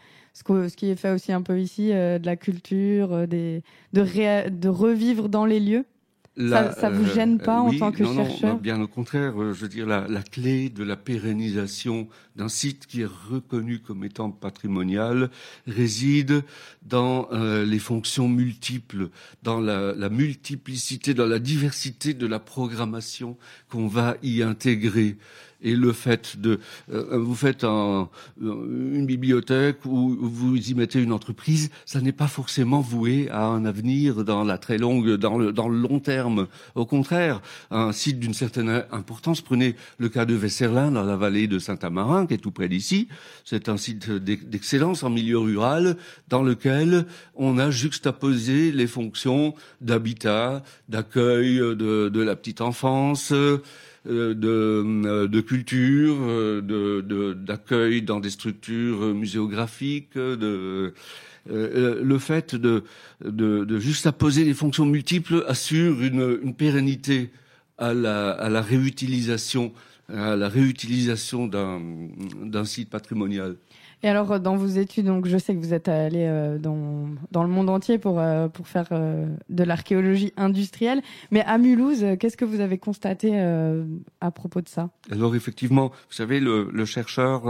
ce, 0.47 0.77
qui 0.77 0.91
est 0.91 0.97
fait 0.97 1.11
aussi 1.11 1.33
un 1.33 1.43
peu 1.43 1.61
ici, 1.61 1.89
de 1.89 2.25
la 2.25 2.37
culture, 2.37 3.27
des, 3.27 3.63
de, 3.93 4.49
de 4.49 4.69
revivre 4.69 5.29
dans 5.29 5.47
les 5.47 5.61
lieux 5.61 5.85
ça, 6.39 6.73
ça 6.73 6.91
vous 6.91 7.05
gêne 7.05 7.39
pas 7.39 7.61
en 7.61 7.73
tant 7.73 7.91
que 7.91 8.05
chercheur 8.05 8.55
non, 8.55 8.61
bien 8.61 8.81
au 8.81 8.87
contraire. 8.87 9.35
je 9.37 9.61
veux 9.61 9.69
dire, 9.69 9.87
la, 9.87 10.07
la 10.09 10.23
clé 10.23 10.69
de 10.69 10.85
la 10.85 10.97
pérennisation 10.97 12.09
d'un 12.37 12.49
site 12.49 12.87
qui 12.87 13.03
est 13.03 13.09
reconnu 13.31 13.81
comme 13.81 14.05
étant 14.05 14.31
patrimonial 14.31 15.31
réside 15.67 16.45
dans 16.83 17.29
les 17.33 17.79
fonctions 17.79 18.29
multiples, 18.29 19.09
dans 19.43 19.61
la, 19.61 19.93
la, 19.95 20.09
multiplicité, 20.09 21.15
dans 21.15 21.27
la 21.27 21.39
diversité 21.39 22.15
de 22.15 22.27
la 22.27 22.39
programmation 22.39 23.37
qu'on 23.69 23.89
va 23.89 24.17
y 24.23 24.43
intégrer 24.43 25.17
et 25.63 25.75
le 25.75 25.93
fait 25.93 26.39
de 26.39 26.61
euh, 26.93 27.19
vous 27.19 27.35
faites 27.35 27.65
un, 27.65 28.09
une 28.41 29.07
bibliothèque 29.07 29.85
ou 29.85 30.17
vous 30.21 30.57
y 30.57 30.75
mettez 30.75 31.03
une 31.03 31.13
entreprise, 31.13 31.71
ça 31.85 32.01
n'est 32.01 32.13
pas 32.13 32.29
forcément 32.29 32.81
voué 32.81 33.29
à 33.31 33.47
un 33.47 33.65
avenir 33.65 34.25
dans 34.25 34.45
la 34.45 34.59
très 34.59 34.79
longue, 34.79 35.15
dans 35.15 35.39
le, 35.39 35.53
dans 35.53 35.69
le 35.69 35.79
long 35.79 36.01
terme. 36.01 36.47
Au 36.75 36.87
contraire, 36.87 37.41
un 37.71 37.93
site 37.93 38.19
d'une 38.19 38.35
certaine 38.35 38.85
importance. 38.93 39.41
Prenez 39.41 39.75
le 39.99 40.09
cas 40.09 40.25
de 40.25 40.35
Vesserlin 40.35 40.91
dans 40.91 41.05
la 41.05 41.17
vallée 41.17 41.47
de 41.47 41.59
Saint-Amarin, 41.59 42.27
qui 42.27 42.35
est 42.35 42.39
tout 42.39 42.51
près 42.51 42.69
d'ici. 42.69 43.09
C'est 43.45 43.69
un 43.69 43.77
site 43.77 44.11
d'excellence 44.11 45.03
en 45.03 45.11
milieu 45.11 45.39
rural 45.39 45.97
dans 46.29 46.43
lequel 46.43 47.07
on 47.35 47.59
a 47.59 47.71
juxtaposé 47.71 48.73
les 48.73 48.87
fonctions 48.87 49.55
d'habitat, 49.81 50.63
d'accueil 50.89 51.59
de, 51.59 52.09
de 52.09 52.21
la 52.21 52.37
petite 52.37 52.61
enfance. 52.61 53.33
Euh, 54.07 54.33
de, 54.33 54.85
euh, 55.07 55.27
de 55.27 55.41
culture, 55.41 56.17
euh, 56.21 57.35
d'accueil 57.35 58.01
dans 58.03 58.21
des 58.21 58.31
structures 58.31 59.13
muséographiques, 59.13 60.15
de 60.17 60.95
le 61.51 62.19
fait 62.19 62.55
de, 62.55 62.85
de, 63.25 63.65
de 63.65 63.79
juste 63.79 64.07
apposer 64.07 64.45
des 64.45 64.53
fonctions 64.53 64.85
multiples 64.85 65.45
assure 65.49 66.03
une, 66.03 66.39
une 66.43 66.55
pérennité 66.55 67.31
à 67.79 67.95
la, 67.95 68.33
à 68.33 68.51
la 68.51 68.61
réutilisation, 68.61 69.73
à 70.13 70.37
la 70.37 70.49
réutilisation 70.51 71.47
d'un 71.47 72.65
site 72.67 72.91
patrimonial. 72.91 73.57
Et 74.05 74.09
alors, 74.09 74.39
dans 74.39 74.55
vos 74.55 74.67
études, 74.67 75.07
donc, 75.07 75.27
je 75.27 75.37
sais 75.39 75.55
que 75.55 75.59
vous 75.59 75.75
êtes 75.75 75.89
allé 75.89 76.25
euh, 76.27 76.59
dans, 76.59 77.09
dans 77.33 77.43
le 77.43 77.49
monde 77.49 77.69
entier 77.69 77.99
pour, 77.99 78.21
euh, 78.21 78.47
pour 78.49 78.69
faire 78.69 78.87
euh, 78.93 79.27
de 79.49 79.65
l'archéologie 79.65 80.33
industrielle. 80.37 81.03
Mais 81.33 81.43
à 81.43 81.59
Mulhouse, 81.59 82.05
qu'est-ce 82.21 82.37
que 82.37 82.45
vous 82.45 82.61
avez 82.61 82.79
constaté 82.79 83.39
à 84.21 84.31
propos 84.31 84.61
de 84.61 84.69
ça? 84.69 84.91
Alors, 85.11 85.35
effectivement, 85.35 85.89
vous 85.89 86.15
savez, 86.15 86.39
le, 86.39 86.71
le 86.73 86.85
chercheur, 86.85 87.43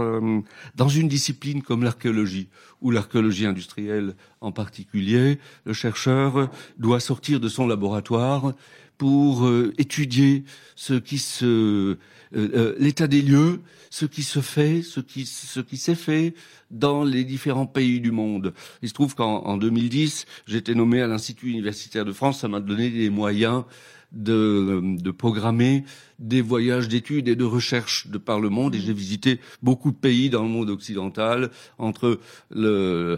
dans 0.75 0.87
une 0.87 1.07
discipline 1.07 1.61
comme 1.61 1.83
l'archéologie, 1.83 2.49
ou 2.81 2.91
l'archéologie 2.91 3.45
industrielle 3.45 4.15
en 4.41 4.51
particulier, 4.51 5.37
le 5.65 5.73
chercheur 5.73 6.49
doit 6.77 6.99
sortir 6.99 7.39
de 7.39 7.47
son 7.47 7.67
laboratoire 7.67 8.53
pour 8.99 9.49
étudier 9.79 10.43
ce 10.75 10.93
qui 10.93 11.17
se 11.17 11.97
l'état 12.31 13.07
des 13.07 13.23
lieux 13.23 13.61
ce 13.89 14.05
qui 14.05 14.23
se 14.23 14.39
fait, 14.39 14.81
ce 14.81 14.99
qui, 14.99 15.25
ce 15.25 15.59
qui 15.59 15.77
s'est 15.77 15.95
fait 15.95 16.33
dans 16.71 17.03
les 17.03 17.23
différents 17.23 17.65
pays 17.65 17.99
du 17.99 18.11
monde. 18.11 18.53
Il 18.81 18.89
se 18.89 18.93
trouve 18.93 19.15
qu'en 19.15 19.57
2010, 19.57 20.25
j'ai 20.47 20.57
été 20.57 20.75
nommé 20.75 21.01
à 21.01 21.07
l'Institut 21.07 21.49
universitaire 21.49 22.05
de 22.05 22.13
France. 22.13 22.39
Ça 22.39 22.47
m'a 22.47 22.59
donné 22.59 22.89
des 22.89 23.09
moyens 23.09 23.63
de, 24.11 24.81
de 24.83 25.11
programmer 25.11 25.83
des 26.19 26.41
voyages 26.41 26.87
d'études 26.87 27.27
et 27.27 27.35
de 27.35 27.43
recherche 27.43 28.07
de 28.07 28.17
par 28.17 28.39
le 28.39 28.49
monde. 28.49 28.75
Et 28.75 28.79
j'ai 28.79 28.93
visité 28.93 29.39
beaucoup 29.61 29.91
de 29.91 29.97
pays 29.97 30.29
dans 30.29 30.43
le 30.43 30.49
monde 30.49 30.69
occidental, 30.69 31.49
entre 31.77 32.19
le, 32.51 33.17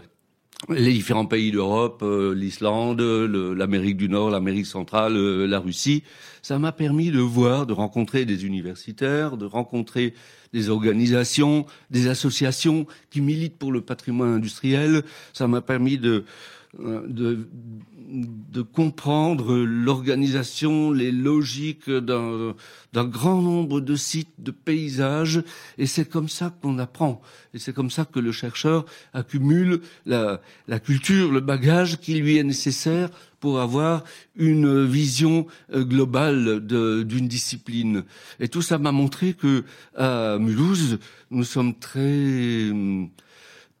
les 0.68 0.92
différents 0.92 1.26
pays 1.26 1.50
d'Europe, 1.50 2.02
euh, 2.02 2.34
l'Islande, 2.34 3.00
l'Amérique 3.00 3.96
du 3.96 4.08
Nord, 4.08 4.30
l'Amérique 4.30 4.66
centrale, 4.66 5.16
euh, 5.16 5.46
la 5.46 5.58
Russie. 5.58 6.04
Ça 6.40 6.58
m'a 6.58 6.72
permis 6.72 7.10
de 7.10 7.18
voir, 7.18 7.66
de 7.66 7.72
rencontrer 7.72 8.24
des 8.24 8.44
universitaires, 8.44 9.36
de 9.36 9.46
rencontrer 9.46 10.14
des 10.52 10.68
organisations, 10.68 11.66
des 11.90 12.08
associations 12.08 12.86
qui 13.10 13.20
militent 13.20 13.58
pour 13.58 13.72
le 13.72 13.80
patrimoine 13.80 14.34
industriel. 14.34 15.02
Ça 15.32 15.48
m'a 15.48 15.62
permis 15.62 15.98
de, 15.98 16.24
de, 16.78 17.48
de 18.12 18.62
comprendre 18.62 19.56
l'organisation, 19.56 20.90
les 20.90 21.12
logiques 21.12 21.90
d'un 21.90 22.54
grand 23.04 23.40
nombre 23.40 23.80
de 23.80 23.96
sites, 23.96 24.34
de 24.38 24.50
paysages, 24.50 25.42
et 25.78 25.86
c'est 25.86 26.08
comme 26.08 26.28
ça 26.28 26.54
qu'on 26.60 26.78
apprend. 26.78 27.20
Et 27.54 27.58
c'est 27.58 27.72
comme 27.72 27.90
ça 27.90 28.04
que 28.04 28.20
le 28.20 28.32
chercheur 28.32 28.84
accumule 29.12 29.80
la, 30.06 30.40
la 30.68 30.80
culture, 30.80 31.32
le 31.32 31.40
bagage 31.40 32.00
qui 32.00 32.14
lui 32.14 32.36
est 32.36 32.44
nécessaire 32.44 33.10
pour 33.40 33.60
avoir 33.60 34.04
une 34.36 34.84
vision 34.84 35.46
euh, 35.72 35.84
globale 35.84 36.60
d'une 36.64 37.28
discipline. 37.28 38.04
Et 38.38 38.48
tout 38.48 38.62
ça 38.62 38.78
m'a 38.78 38.92
montré 38.92 39.34
que 39.34 39.64
à 39.96 40.38
Mulhouse, 40.38 40.98
nous 41.30 41.44
sommes 41.44 41.74
très 41.74 42.70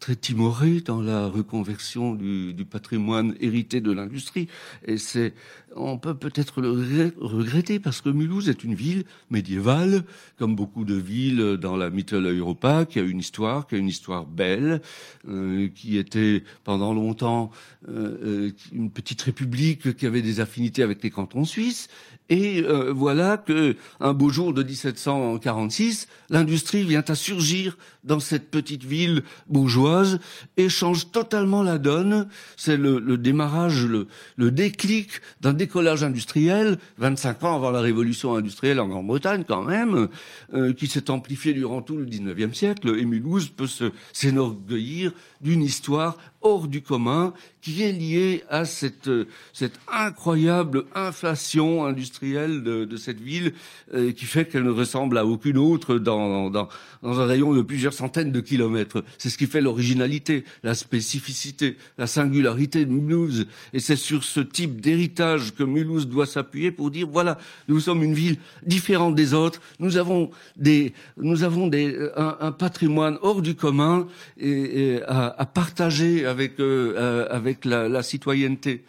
très 0.02 0.16
timoré 0.16 0.80
dans 0.80 1.00
la 1.00 1.28
reconversion 1.28 2.12
du, 2.14 2.54
du 2.54 2.64
patrimoine 2.64 3.36
hérité 3.38 3.80
de 3.80 3.92
l'industrie. 3.92 4.48
Et 4.84 4.98
c'est, 4.98 5.32
on 5.76 5.98
peut 5.98 6.14
peut-être 6.14 6.60
le 6.60 7.12
regretter 7.20 7.78
parce 7.78 8.00
que 8.00 8.08
Mulhouse 8.08 8.48
est 8.48 8.64
une 8.64 8.74
ville 8.74 9.04
médiévale, 9.30 10.04
comme 10.38 10.54
beaucoup 10.54 10.84
de 10.84 10.94
villes 10.94 11.56
dans 11.60 11.76
la 11.76 11.90
Mitteleuropa, 11.90 12.84
qui 12.84 12.98
a 12.98 13.02
une 13.02 13.20
histoire, 13.20 13.66
qui 13.66 13.74
a 13.74 13.78
une 13.78 13.88
histoire 13.88 14.26
belle, 14.26 14.80
euh, 15.28 15.68
qui 15.74 15.96
était 15.96 16.44
pendant 16.64 16.92
longtemps 16.94 17.50
euh, 17.88 18.16
euh, 18.22 18.50
une 18.72 18.90
petite 18.90 19.22
république 19.22 19.96
qui 19.96 20.06
avait 20.06 20.22
des 20.22 20.40
affinités 20.40 20.82
avec 20.82 21.02
les 21.02 21.10
cantons 21.10 21.44
suisses. 21.44 21.88
Et 22.28 22.62
euh, 22.62 22.92
voilà 22.92 23.36
que 23.36 23.76
un 24.00 24.14
beau 24.14 24.30
jour 24.30 24.54
de 24.54 24.62
1746, 24.62 26.08
l'industrie 26.30 26.84
vient 26.84 27.04
à 27.06 27.14
surgir 27.14 27.76
dans 28.04 28.20
cette 28.20 28.50
petite 28.50 28.84
ville 28.84 29.22
bourgeoise 29.48 30.18
et 30.56 30.68
change 30.68 31.10
totalement 31.10 31.62
la 31.62 31.78
donne. 31.78 32.28
C'est 32.56 32.76
le, 32.76 32.98
le, 33.00 33.18
démarrage, 33.18 33.84
le, 33.84 34.06
le 34.36 34.50
déclic 34.50 35.10
d'un 35.40 35.52
décollage 35.62 36.02
industriel, 36.02 36.76
25 36.98 37.44
ans 37.44 37.54
avant 37.54 37.70
la 37.70 37.80
révolution 37.80 38.34
industrielle 38.34 38.80
en 38.80 38.88
Grande-Bretagne 38.88 39.44
quand 39.46 39.62
même, 39.62 40.08
euh, 40.54 40.72
qui 40.72 40.88
s'est 40.88 41.08
amplifié 41.08 41.52
durant 41.52 41.82
tout 41.82 41.96
le 41.96 42.04
19e 42.04 42.52
siècle. 42.52 42.98
Et 42.98 43.04
Mulhouse 43.04 43.48
peut 43.48 43.68
s'enorgueillir 44.12 45.12
d'une 45.40 45.62
histoire 45.62 46.16
hors 46.42 46.68
du 46.68 46.82
commun 46.82 47.32
qui 47.60 47.82
est 47.82 47.92
liée 47.92 48.42
à 48.50 48.64
cette, 48.64 49.10
cette 49.52 49.78
incroyable 49.88 50.84
inflation 50.94 51.86
industrielle 51.86 52.62
de, 52.62 52.84
de 52.84 52.96
cette 52.96 53.20
ville 53.20 53.52
euh, 53.94 54.10
qui 54.12 54.24
fait 54.24 54.46
qu'elle 54.46 54.64
ne 54.64 54.70
ressemble 54.70 55.16
à 55.16 55.24
aucune 55.24 55.58
autre 55.58 55.98
dans, 55.98 56.50
dans, 56.50 56.68
dans 57.02 57.20
un 57.20 57.24
rayon 57.26 57.54
de 57.54 57.62
plusieurs 57.62 57.92
centaines 57.92 58.32
de 58.32 58.40
kilomètres. 58.40 59.04
C'est 59.18 59.30
ce 59.30 59.38
qui 59.38 59.46
fait 59.46 59.60
l'originalité, 59.60 60.44
la 60.64 60.74
spécificité, 60.74 61.76
la 61.98 62.08
singularité 62.08 62.84
de 62.84 62.90
Mulhouse. 62.90 63.46
Et 63.72 63.78
c'est 63.78 63.96
sur 63.96 64.24
ce 64.24 64.40
type 64.40 64.80
d'héritage 64.80 65.54
que 65.54 65.62
Mulhouse 65.62 66.08
doit 66.08 66.26
s'appuyer 66.26 66.72
pour 66.72 66.90
dire 66.90 67.06
voilà, 67.06 67.38
nous 67.68 67.78
sommes 67.78 68.02
une 68.02 68.14
ville 68.14 68.38
différente 68.66 69.14
des 69.14 69.34
autres. 69.34 69.60
Nous 69.78 69.96
avons 69.96 70.30
des, 70.56 70.92
nous 71.16 71.44
avons 71.44 71.68
des, 71.68 71.96
un, 72.16 72.36
un 72.40 72.52
patrimoine 72.52 73.18
hors 73.22 73.40
du 73.40 73.54
commun 73.54 74.08
et, 74.36 74.50
et 74.94 75.02
à, 75.04 75.40
à 75.40 75.46
partager 75.46 76.26
avec, 76.32 76.58
euh, 76.58 77.24
euh, 77.24 77.88
la, 77.88 78.02
citoyenneté. 78.02 78.84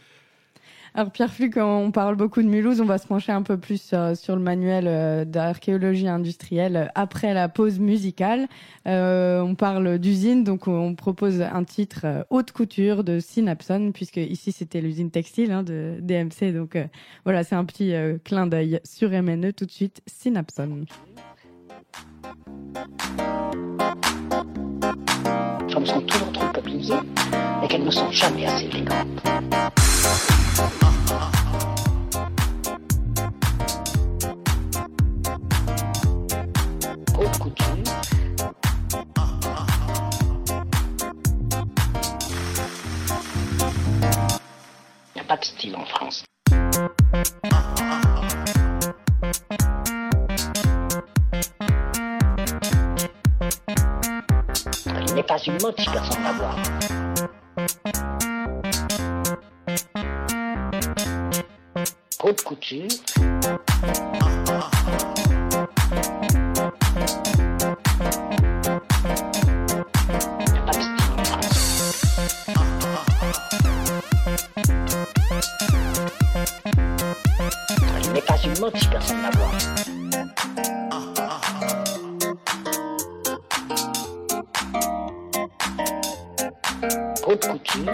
Alors 0.95 1.11
Pierre 1.11 1.33
Fluc, 1.33 1.57
on 1.57 1.89
parle 1.89 2.15
beaucoup 2.15 2.43
de 2.43 2.47
Mulhouse, 2.47 2.79
on 2.79 2.85
va 2.85 2.99
se 2.99 3.07
pencher 3.07 3.31
un 3.31 3.41
peu 3.41 3.57
plus 3.57 3.81
sur, 3.81 4.15
sur 4.15 4.35
le 4.35 4.43
manuel 4.43 4.85
euh, 4.87 5.25
d'archéologie 5.25 6.07
industrielle 6.07 6.91
après 6.93 7.33
la 7.33 7.49
pause 7.49 7.79
musicale. 7.79 8.47
Euh, 8.87 9.41
on 9.41 9.55
parle 9.55 9.97
d'usine, 9.97 10.43
donc 10.43 10.67
on 10.67 10.93
propose 10.93 11.41
un 11.41 11.63
titre 11.63 12.27
haute 12.29 12.51
couture 12.51 13.03
de 13.03 13.19
Synapson, 13.19 13.91
puisque 13.91 14.17
ici 14.17 14.51
c'était 14.51 14.81
l'usine 14.81 15.09
textile 15.09 15.51
hein, 15.51 15.63
de 15.63 15.95
DMC. 15.99 16.53
Donc 16.53 16.75
euh, 16.75 16.85
voilà, 17.23 17.43
c'est 17.43 17.55
un 17.55 17.65
petit 17.65 17.95
euh, 17.95 18.19
clin 18.23 18.45
d'œil 18.45 18.79
sur 18.83 19.09
MNE 19.09 19.51
tout 19.53 19.65
de 19.65 19.71
suite, 19.71 20.03
Synapson. 20.05 20.85
Femmes 25.71 25.85
sont 25.85 26.01
toujours 26.01 26.31
trop 26.31 26.47
peupliers 26.53 26.95
et 27.63 27.67
qu'elles 27.67 27.83
ne 27.83 27.91
sont 27.91 28.11
jamais 28.11 28.45
assez 28.45 28.65
élégantes. 28.65 29.07
Haute 37.17 37.37
couture. 37.39 37.75
Il 45.15 45.15
n'y 45.15 45.21
a 45.21 45.23
pas 45.27 45.37
de 45.37 45.45
style 45.45 45.75
en 45.75 45.85
France. 45.85 46.23
pas 55.33 55.43
une 55.47 55.57
moche 55.63 55.85
personne 55.91 56.25
à 56.25 56.33
voir. 56.33 56.55
Haute 62.23 62.41
couture. 62.43 62.87
Haute 87.33 87.47
couture, 87.47 87.91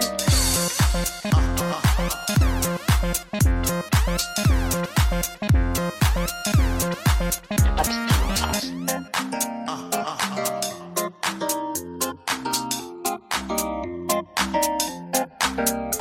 abstinence, 7.78 8.70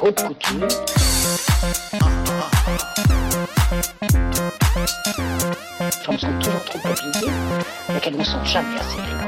haute 0.02 0.22
couture, 0.28 0.68
femmes 6.04 6.18
sont 6.18 6.40
toujours 6.40 6.64
trop 6.66 6.80
oubliées 6.90 7.34
et 7.96 8.00
qu'elles 8.02 8.18
ne 8.18 8.24
sont 8.26 8.44
jamais 8.44 8.80
assez. 8.80 9.19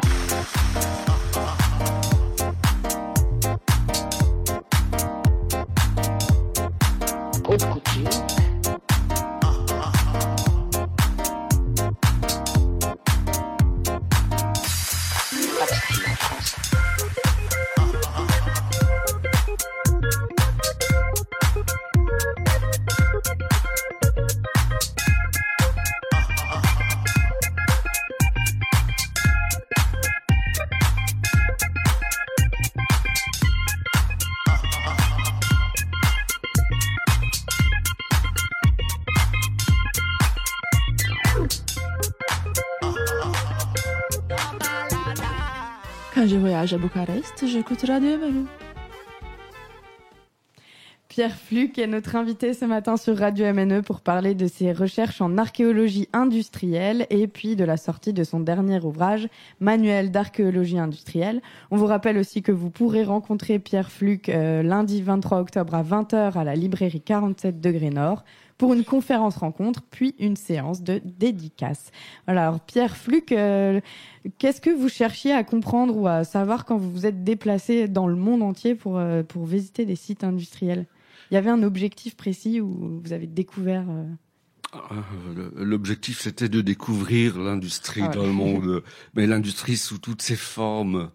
À 46.61 46.77
Bucarest, 46.77 47.47
j'écoute 47.47 47.81
Radio. 47.87 48.19
Pierre 51.07 51.35
Fluc 51.35 51.79
est 51.79 51.87
notre 51.87 52.15
invité 52.15 52.53
ce 52.53 52.65
matin 52.65 52.97
sur 52.97 53.17
Radio 53.17 53.51
MNE 53.51 53.81
pour 53.81 54.01
parler 54.01 54.35
de 54.35 54.45
ses 54.45 54.71
recherches 54.71 55.21
en 55.21 55.39
archéologie 55.39 56.07
industrielle 56.13 57.07
et 57.09 57.27
puis 57.27 57.55
de 57.55 57.63
la 57.63 57.77
sortie 57.77 58.13
de 58.13 58.23
son 58.23 58.39
dernier 58.41 58.79
ouvrage, 58.79 59.27
Manuel 59.59 60.11
d'archéologie 60.11 60.77
industrielle. 60.77 61.41
On 61.71 61.77
vous 61.77 61.87
rappelle 61.87 62.19
aussi 62.19 62.43
que 62.43 62.51
vous 62.51 62.69
pourrez 62.69 63.03
rencontrer 63.03 63.57
Pierre 63.57 63.91
Fluc 63.91 64.29
euh, 64.29 64.61
lundi 64.61 65.01
23 65.01 65.39
octobre 65.39 65.73
à 65.73 65.81
20h 65.81 66.37
à 66.37 66.43
la 66.43 66.53
librairie 66.53 67.01
47 67.01 67.59
degrés 67.59 67.89
Nord 67.89 68.23
pour 68.61 68.75
une 68.75 68.83
conférence 68.83 69.37
rencontre 69.37 69.81
puis 69.89 70.13
une 70.19 70.35
séance 70.35 70.83
de 70.83 71.01
dédicace. 71.03 71.89
Voilà, 72.27 72.43
alors 72.43 72.59
Pierre 72.59 72.95
Fluc, 72.95 73.31
euh, 73.31 73.81
qu'est-ce 74.37 74.61
que 74.61 74.69
vous 74.69 74.87
cherchiez 74.87 75.33
à 75.33 75.43
comprendre 75.43 75.97
ou 75.97 76.05
à 76.05 76.24
savoir 76.24 76.65
quand 76.65 76.77
vous 76.77 76.91
vous 76.91 77.07
êtes 77.07 77.24
déplacé 77.24 77.87
dans 77.87 78.05
le 78.05 78.15
monde 78.15 78.43
entier 78.43 78.75
pour, 78.75 79.00
euh, 79.00 79.24
pour 79.24 79.47
visiter 79.47 79.87
des 79.87 79.95
sites 79.95 80.24
industriels? 80.24 80.85
Il 81.31 81.33
y 81.33 81.37
avait 81.37 81.50
un 81.50 81.63
objectif 81.63 82.15
précis 82.15 82.61
où 82.61 83.01
vous 83.03 83.13
avez 83.13 83.25
découvert. 83.25 83.85
euh, 83.89 85.01
L'objectif, 85.55 86.21
c'était 86.21 86.47
de 86.47 86.61
découvrir 86.61 87.39
l'industrie 87.39 88.01
Ah 88.03 88.09
ouais. 88.09 88.15
dans 88.15 88.27
le 88.27 88.31
monde, 88.31 88.83
mais 89.15 89.25
l'industrie 89.25 89.75
sous 89.75 89.97
toutes 89.97 90.21
ses 90.21 90.35
formes, 90.35 91.09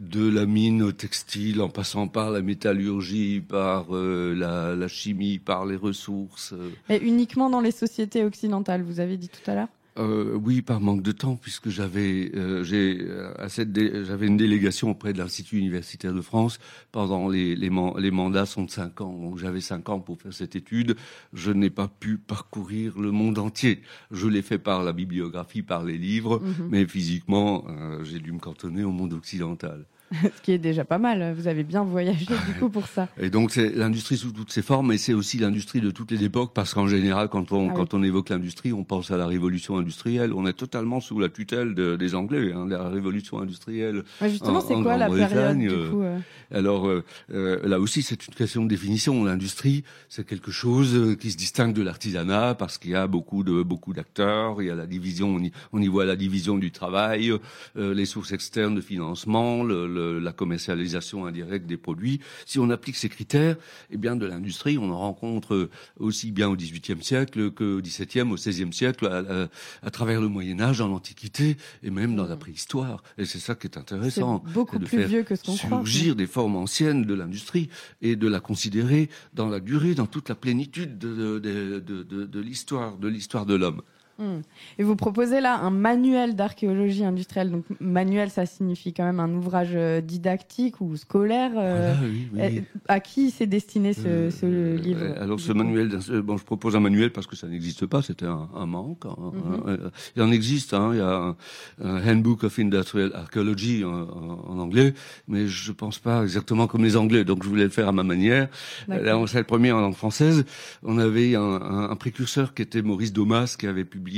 de 0.00 0.26
la 0.28 0.46
mine 0.46 0.82
au 0.82 0.92
textile, 0.92 1.60
en 1.60 1.68
passant 1.68 2.08
par 2.08 2.30
la 2.30 2.40
métallurgie, 2.40 3.40
par 3.40 3.94
euh, 3.94 4.34
la, 4.34 4.74
la 4.74 4.88
chimie, 4.88 5.38
par 5.38 5.66
les 5.66 5.76
ressources. 5.76 6.54
Mais 6.88 6.98
uniquement 6.98 7.50
dans 7.50 7.60
les 7.60 7.70
sociétés 7.70 8.24
occidentales, 8.24 8.82
vous 8.82 8.98
avez 8.98 9.18
dit 9.18 9.28
tout 9.28 9.50
à 9.50 9.54
l'heure? 9.54 9.68
Euh, 9.98 10.38
oui, 10.40 10.62
par 10.62 10.80
manque 10.80 11.02
de 11.02 11.10
temps, 11.10 11.34
puisque 11.36 11.68
j'avais 11.68 12.30
euh, 12.36 12.62
j'ai 12.62 12.98
euh, 13.00 13.32
à 13.38 13.48
cette 13.48 13.72
dé- 13.72 14.04
j'avais 14.04 14.28
une 14.28 14.36
délégation 14.36 14.90
auprès 14.90 15.12
de 15.12 15.18
l'Institut 15.18 15.58
universitaire 15.58 16.14
de 16.14 16.20
France 16.20 16.60
pendant 16.92 17.28
les 17.28 17.56
les, 17.56 17.70
man- 17.70 17.94
les 17.98 18.12
mandats 18.12 18.46
sont 18.46 18.62
de 18.64 18.70
cinq 18.70 19.00
ans, 19.00 19.12
donc 19.12 19.38
j'avais 19.38 19.60
cinq 19.60 19.88
ans 19.88 19.98
pour 19.98 20.20
faire 20.22 20.32
cette 20.32 20.54
étude. 20.54 20.94
Je 21.32 21.50
n'ai 21.50 21.70
pas 21.70 21.88
pu 21.88 22.18
parcourir 22.18 22.98
le 23.00 23.10
monde 23.10 23.38
entier. 23.38 23.82
Je 24.12 24.28
l'ai 24.28 24.42
fait 24.42 24.58
par 24.58 24.84
la 24.84 24.92
bibliographie, 24.92 25.62
par 25.62 25.82
les 25.84 25.98
livres, 25.98 26.40
Mhm. 26.40 26.68
mais 26.70 26.86
physiquement, 26.86 27.64
euh, 27.68 28.04
j'ai 28.04 28.20
dû 28.20 28.30
me 28.32 28.38
cantonner 28.38 28.84
au 28.84 28.92
monde 28.92 29.12
occidental. 29.12 29.86
Ce 30.36 30.42
qui 30.42 30.52
est 30.52 30.58
déjà 30.58 30.84
pas 30.84 30.98
mal. 30.98 31.34
Vous 31.36 31.46
avez 31.46 31.62
bien 31.62 31.84
voyagé 31.84 32.26
du 32.26 32.54
coup 32.58 32.68
pour 32.68 32.86
ça. 32.86 33.08
Et 33.20 33.30
donc 33.30 33.52
c'est 33.52 33.70
l'industrie 33.74 34.16
sous 34.16 34.32
toutes 34.32 34.50
ses 34.52 34.62
formes, 34.62 34.88
mais 34.88 34.98
c'est 34.98 35.14
aussi 35.14 35.38
l'industrie 35.38 35.80
de 35.80 35.90
toutes 35.90 36.10
les 36.10 36.24
époques, 36.24 36.52
parce 36.54 36.74
qu'en 36.74 36.88
général, 36.88 37.28
quand 37.28 37.52
on 37.52 37.68
Ah 37.68 37.72
oui. 37.72 37.76
quand 37.76 37.94
on 37.94 38.02
évoque 38.02 38.28
l'industrie, 38.30 38.72
on 38.72 38.82
pense 38.84 39.10
à 39.10 39.16
la 39.16 39.26
révolution 39.26 39.76
industrielle. 39.78 40.32
On 40.34 40.46
est 40.46 40.52
totalement 40.52 41.00
sous 41.00 41.18
la 41.20 41.28
tutelle 41.28 41.74
de- 41.74 41.94
des 41.96 42.14
Anglais, 42.14 42.52
hein, 42.52 42.66
la 42.68 42.88
révolution 42.88 43.38
industrielle. 43.40 44.02
Ouais, 44.20 44.30
justement, 44.30 44.58
En- 44.58 44.60
c'est 44.60 44.74
quoi 44.82 44.96
la 44.96 45.08
période 45.08 45.58
du 45.58 45.68
euh, 45.68 45.90
coup 45.90 46.02
euh, 46.02 46.18
Alors 46.52 46.88
euh, 46.88 47.04
euh, 47.32 47.60
là 47.68 47.78
aussi, 47.78 48.02
c'est 48.02 48.26
une 48.26 48.34
question 48.34 48.64
de 48.64 48.68
définition. 48.68 49.24
L'industrie, 49.24 49.84
c'est 50.08 50.26
quelque 50.26 50.50
chose 50.50 50.94
euh, 50.96 51.14
qui 51.14 51.30
se 51.30 51.36
distingue 51.36 51.72
de 51.72 51.82
l'artisanat 51.82 52.54
parce 52.56 52.78
qu'il 52.78 52.90
y 52.90 52.94
a 52.96 53.06
beaucoup 53.06 53.44
de 53.44 53.62
beaucoup 53.62 53.92
d'acteurs. 53.92 54.60
Il 54.60 54.66
y 54.66 54.70
a 54.70 54.74
la 54.74 54.86
division, 54.86 55.28
on 55.28 55.38
y, 55.40 55.52
on 55.72 55.80
y 55.80 55.86
voit 55.86 56.04
la 56.04 56.16
division 56.16 56.58
du 56.58 56.72
travail, 56.72 57.32
euh, 57.76 57.94
les 57.94 58.06
sources 58.06 58.32
externes 58.32 58.74
de 58.74 58.80
financement, 58.80 59.62
le, 59.62 59.86
le- 59.86 59.99
la 60.22 60.32
commercialisation 60.32 61.26
indirecte 61.26 61.66
des 61.66 61.76
produits. 61.76 62.20
Si 62.46 62.58
on 62.58 62.70
applique 62.70 62.96
ces 62.96 63.08
critères, 63.08 63.56
eh 63.90 63.96
bien 63.96 64.16
de 64.16 64.26
l'industrie, 64.26 64.78
on 64.78 64.90
en 64.90 64.98
rencontre 64.98 65.68
aussi 65.98 66.30
bien 66.32 66.48
au 66.48 66.56
XVIIIe 66.56 67.02
siècle 67.02 67.50
qu'au 67.50 67.80
XVIIe, 67.80 68.22
au 68.30 68.34
XVIe 68.36 68.72
siècle, 68.72 69.06
à, 69.06 69.18
à- 69.44 69.48
à 69.82 69.90
travers 69.90 70.20
le 70.20 70.28
Moyen 70.28 70.60
Âge, 70.60 70.80
en 70.80 70.90
Antiquité 70.92 71.56
et 71.82 71.90
même 71.90 72.14
dans 72.16 72.26
la 72.26 72.36
préhistoire. 72.36 73.02
Et 73.18 73.24
c'est 73.24 73.38
ça 73.38 73.54
qui 73.54 73.66
est 73.66 73.70
c'est 73.74 73.78
intéressant 73.78 74.42
beaucoup 74.52 74.78
de 74.78 74.84
plus 74.86 74.98
faire 74.98 75.08
vieux 75.08 75.22
que 75.22 75.36
ce 75.36 75.44
qu'on 75.44 75.56
croit. 75.56 75.68
surgir 75.78 76.16
des 76.16 76.26
formes 76.26 76.56
anciennes 76.56 77.04
de 77.04 77.14
l'industrie 77.14 77.68
et 78.02 78.16
de 78.16 78.28
la 78.28 78.40
considérer 78.40 79.08
dans 79.34 79.48
la 79.48 79.60
durée, 79.60 79.94
dans 79.94 80.06
toute 80.06 80.28
la 80.28 80.34
plénitude 80.34 80.98
de, 80.98 81.38
de, 81.38 81.78
de, 81.80 82.02
de, 82.02 82.24
de 82.26 82.40
l'histoire, 82.40 82.96
de 82.98 83.08
l'histoire 83.08 83.46
de 83.46 83.54
l'homme. 83.54 83.82
Hmm. 84.20 84.42
Et 84.78 84.82
vous 84.82 84.96
proposez 84.96 85.40
là 85.40 85.56
un 85.58 85.70
manuel 85.70 86.36
d'archéologie 86.36 87.04
industrielle. 87.04 87.50
Donc 87.50 87.64
manuel, 87.80 88.28
ça 88.28 88.44
signifie 88.44 88.92
quand 88.92 89.04
même 89.04 89.18
un 89.18 89.32
ouvrage 89.32 89.70
euh, 89.74 90.02
didactique 90.02 90.80
ou 90.82 90.94
scolaire. 90.96 91.52
euh, 91.56 91.94
Voilà, 91.94 92.12
oui, 92.12 92.28
oui. 92.58 92.62
À 92.86 93.00
qui 93.00 93.30
s'est 93.30 93.46
destiné 93.46 93.94
ce, 93.94 94.06
Euh, 94.06 94.30
ce 94.30 94.76
livre? 94.76 95.06
Alors 95.18 95.40
ce 95.40 95.52
manuel, 95.52 95.88
bon, 96.22 96.36
je 96.36 96.44
propose 96.44 96.76
un 96.76 96.80
manuel 96.80 97.12
parce 97.12 97.26
que 97.26 97.34
ça 97.34 97.46
n'existe 97.48 97.86
pas, 97.86 98.02
c'était 98.02 98.26
un, 98.26 98.48
un 98.54 98.66
manque. 98.66 99.06
hein, 99.06 99.16
Mhm. 99.32 99.40
hein, 99.54 99.62
euh, 99.68 99.90
il 100.16 100.22
en 100.22 100.30
existe, 100.32 100.74
hein, 100.74 100.90
il 100.92 100.98
y 100.98 101.00
a 101.00 101.14
un, 101.28 101.36
un 101.82 102.06
Handbook 102.06 102.44
of 102.44 102.58
Industrial 102.58 103.10
Archaeology 103.14 103.84
en, 103.86 104.58
anglais, 104.58 104.92
mais 105.28 105.46
je 105.46 105.72
pense 105.72 105.98
pas 105.98 106.22
exactement 106.24 106.66
comme 106.66 106.84
les 106.84 106.96
Anglais, 106.98 107.24
donc 107.24 107.42
je 107.42 107.48
voulais 107.48 107.64
le 107.64 107.70
faire 107.70 107.88
à 107.88 107.92
ma 107.92 108.02
manière. 108.02 108.48
Là, 108.88 109.16
on 109.16 109.26
c'est 109.26 109.38
le 109.38 109.44
premier 109.44 109.72
en 109.72 109.80
langue 109.80 109.94
française. 109.94 110.44
On 110.82 110.98
avait 110.98 111.36
un- 111.36 111.88
un 111.94 111.96
précurseur 111.96 112.52
qui 112.52 112.60
était 112.62 112.82
Maurice 112.82 113.12
Domas, 113.14 113.56
qui 113.58 113.66
avait 113.66 113.84
publié 113.86 114.09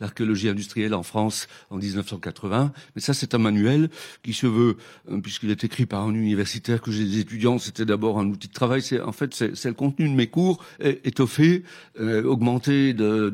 l'archéologie 0.00 0.48
industrielle 0.48 0.94
en 0.94 1.02
France 1.02 1.48
en 1.70 1.76
1980. 1.76 2.72
Mais 2.94 3.02
ça, 3.02 3.14
c'est 3.14 3.34
un 3.34 3.38
manuel 3.38 3.90
qui 4.22 4.32
se 4.32 4.46
veut, 4.46 4.76
euh, 5.10 5.20
puisqu'il 5.20 5.50
est 5.50 5.64
écrit 5.64 5.86
par 5.86 6.02
un 6.02 6.14
universitaire 6.14 6.80
que 6.80 6.90
j'ai 6.90 7.04
des 7.04 7.20
étudiants, 7.20 7.58
c'était 7.58 7.84
d'abord 7.84 8.18
un 8.18 8.26
outil 8.26 8.48
de 8.48 8.52
travail. 8.52 8.82
C'est 8.82 9.00
en 9.00 9.12
fait, 9.12 9.34
c'est 9.34 9.68
le 9.68 9.74
contenu 9.74 10.08
de 10.08 10.14
mes 10.14 10.26
cours 10.28 10.64
étoffé, 10.80 11.64
euh, 12.00 12.22
augmenté 12.24 12.92
de, 12.92 13.30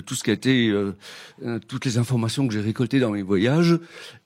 tout 0.00 0.14
ce 0.14 0.22
qui 0.22 0.30
a 0.30 0.32
été, 0.32 0.68
euh, 0.68 0.92
toutes 1.68 1.84
les 1.84 1.98
informations 1.98 2.46
que 2.46 2.54
j'ai 2.54 2.60
récoltées 2.60 3.00
dans 3.00 3.10
mes 3.10 3.22
voyages, 3.22 3.78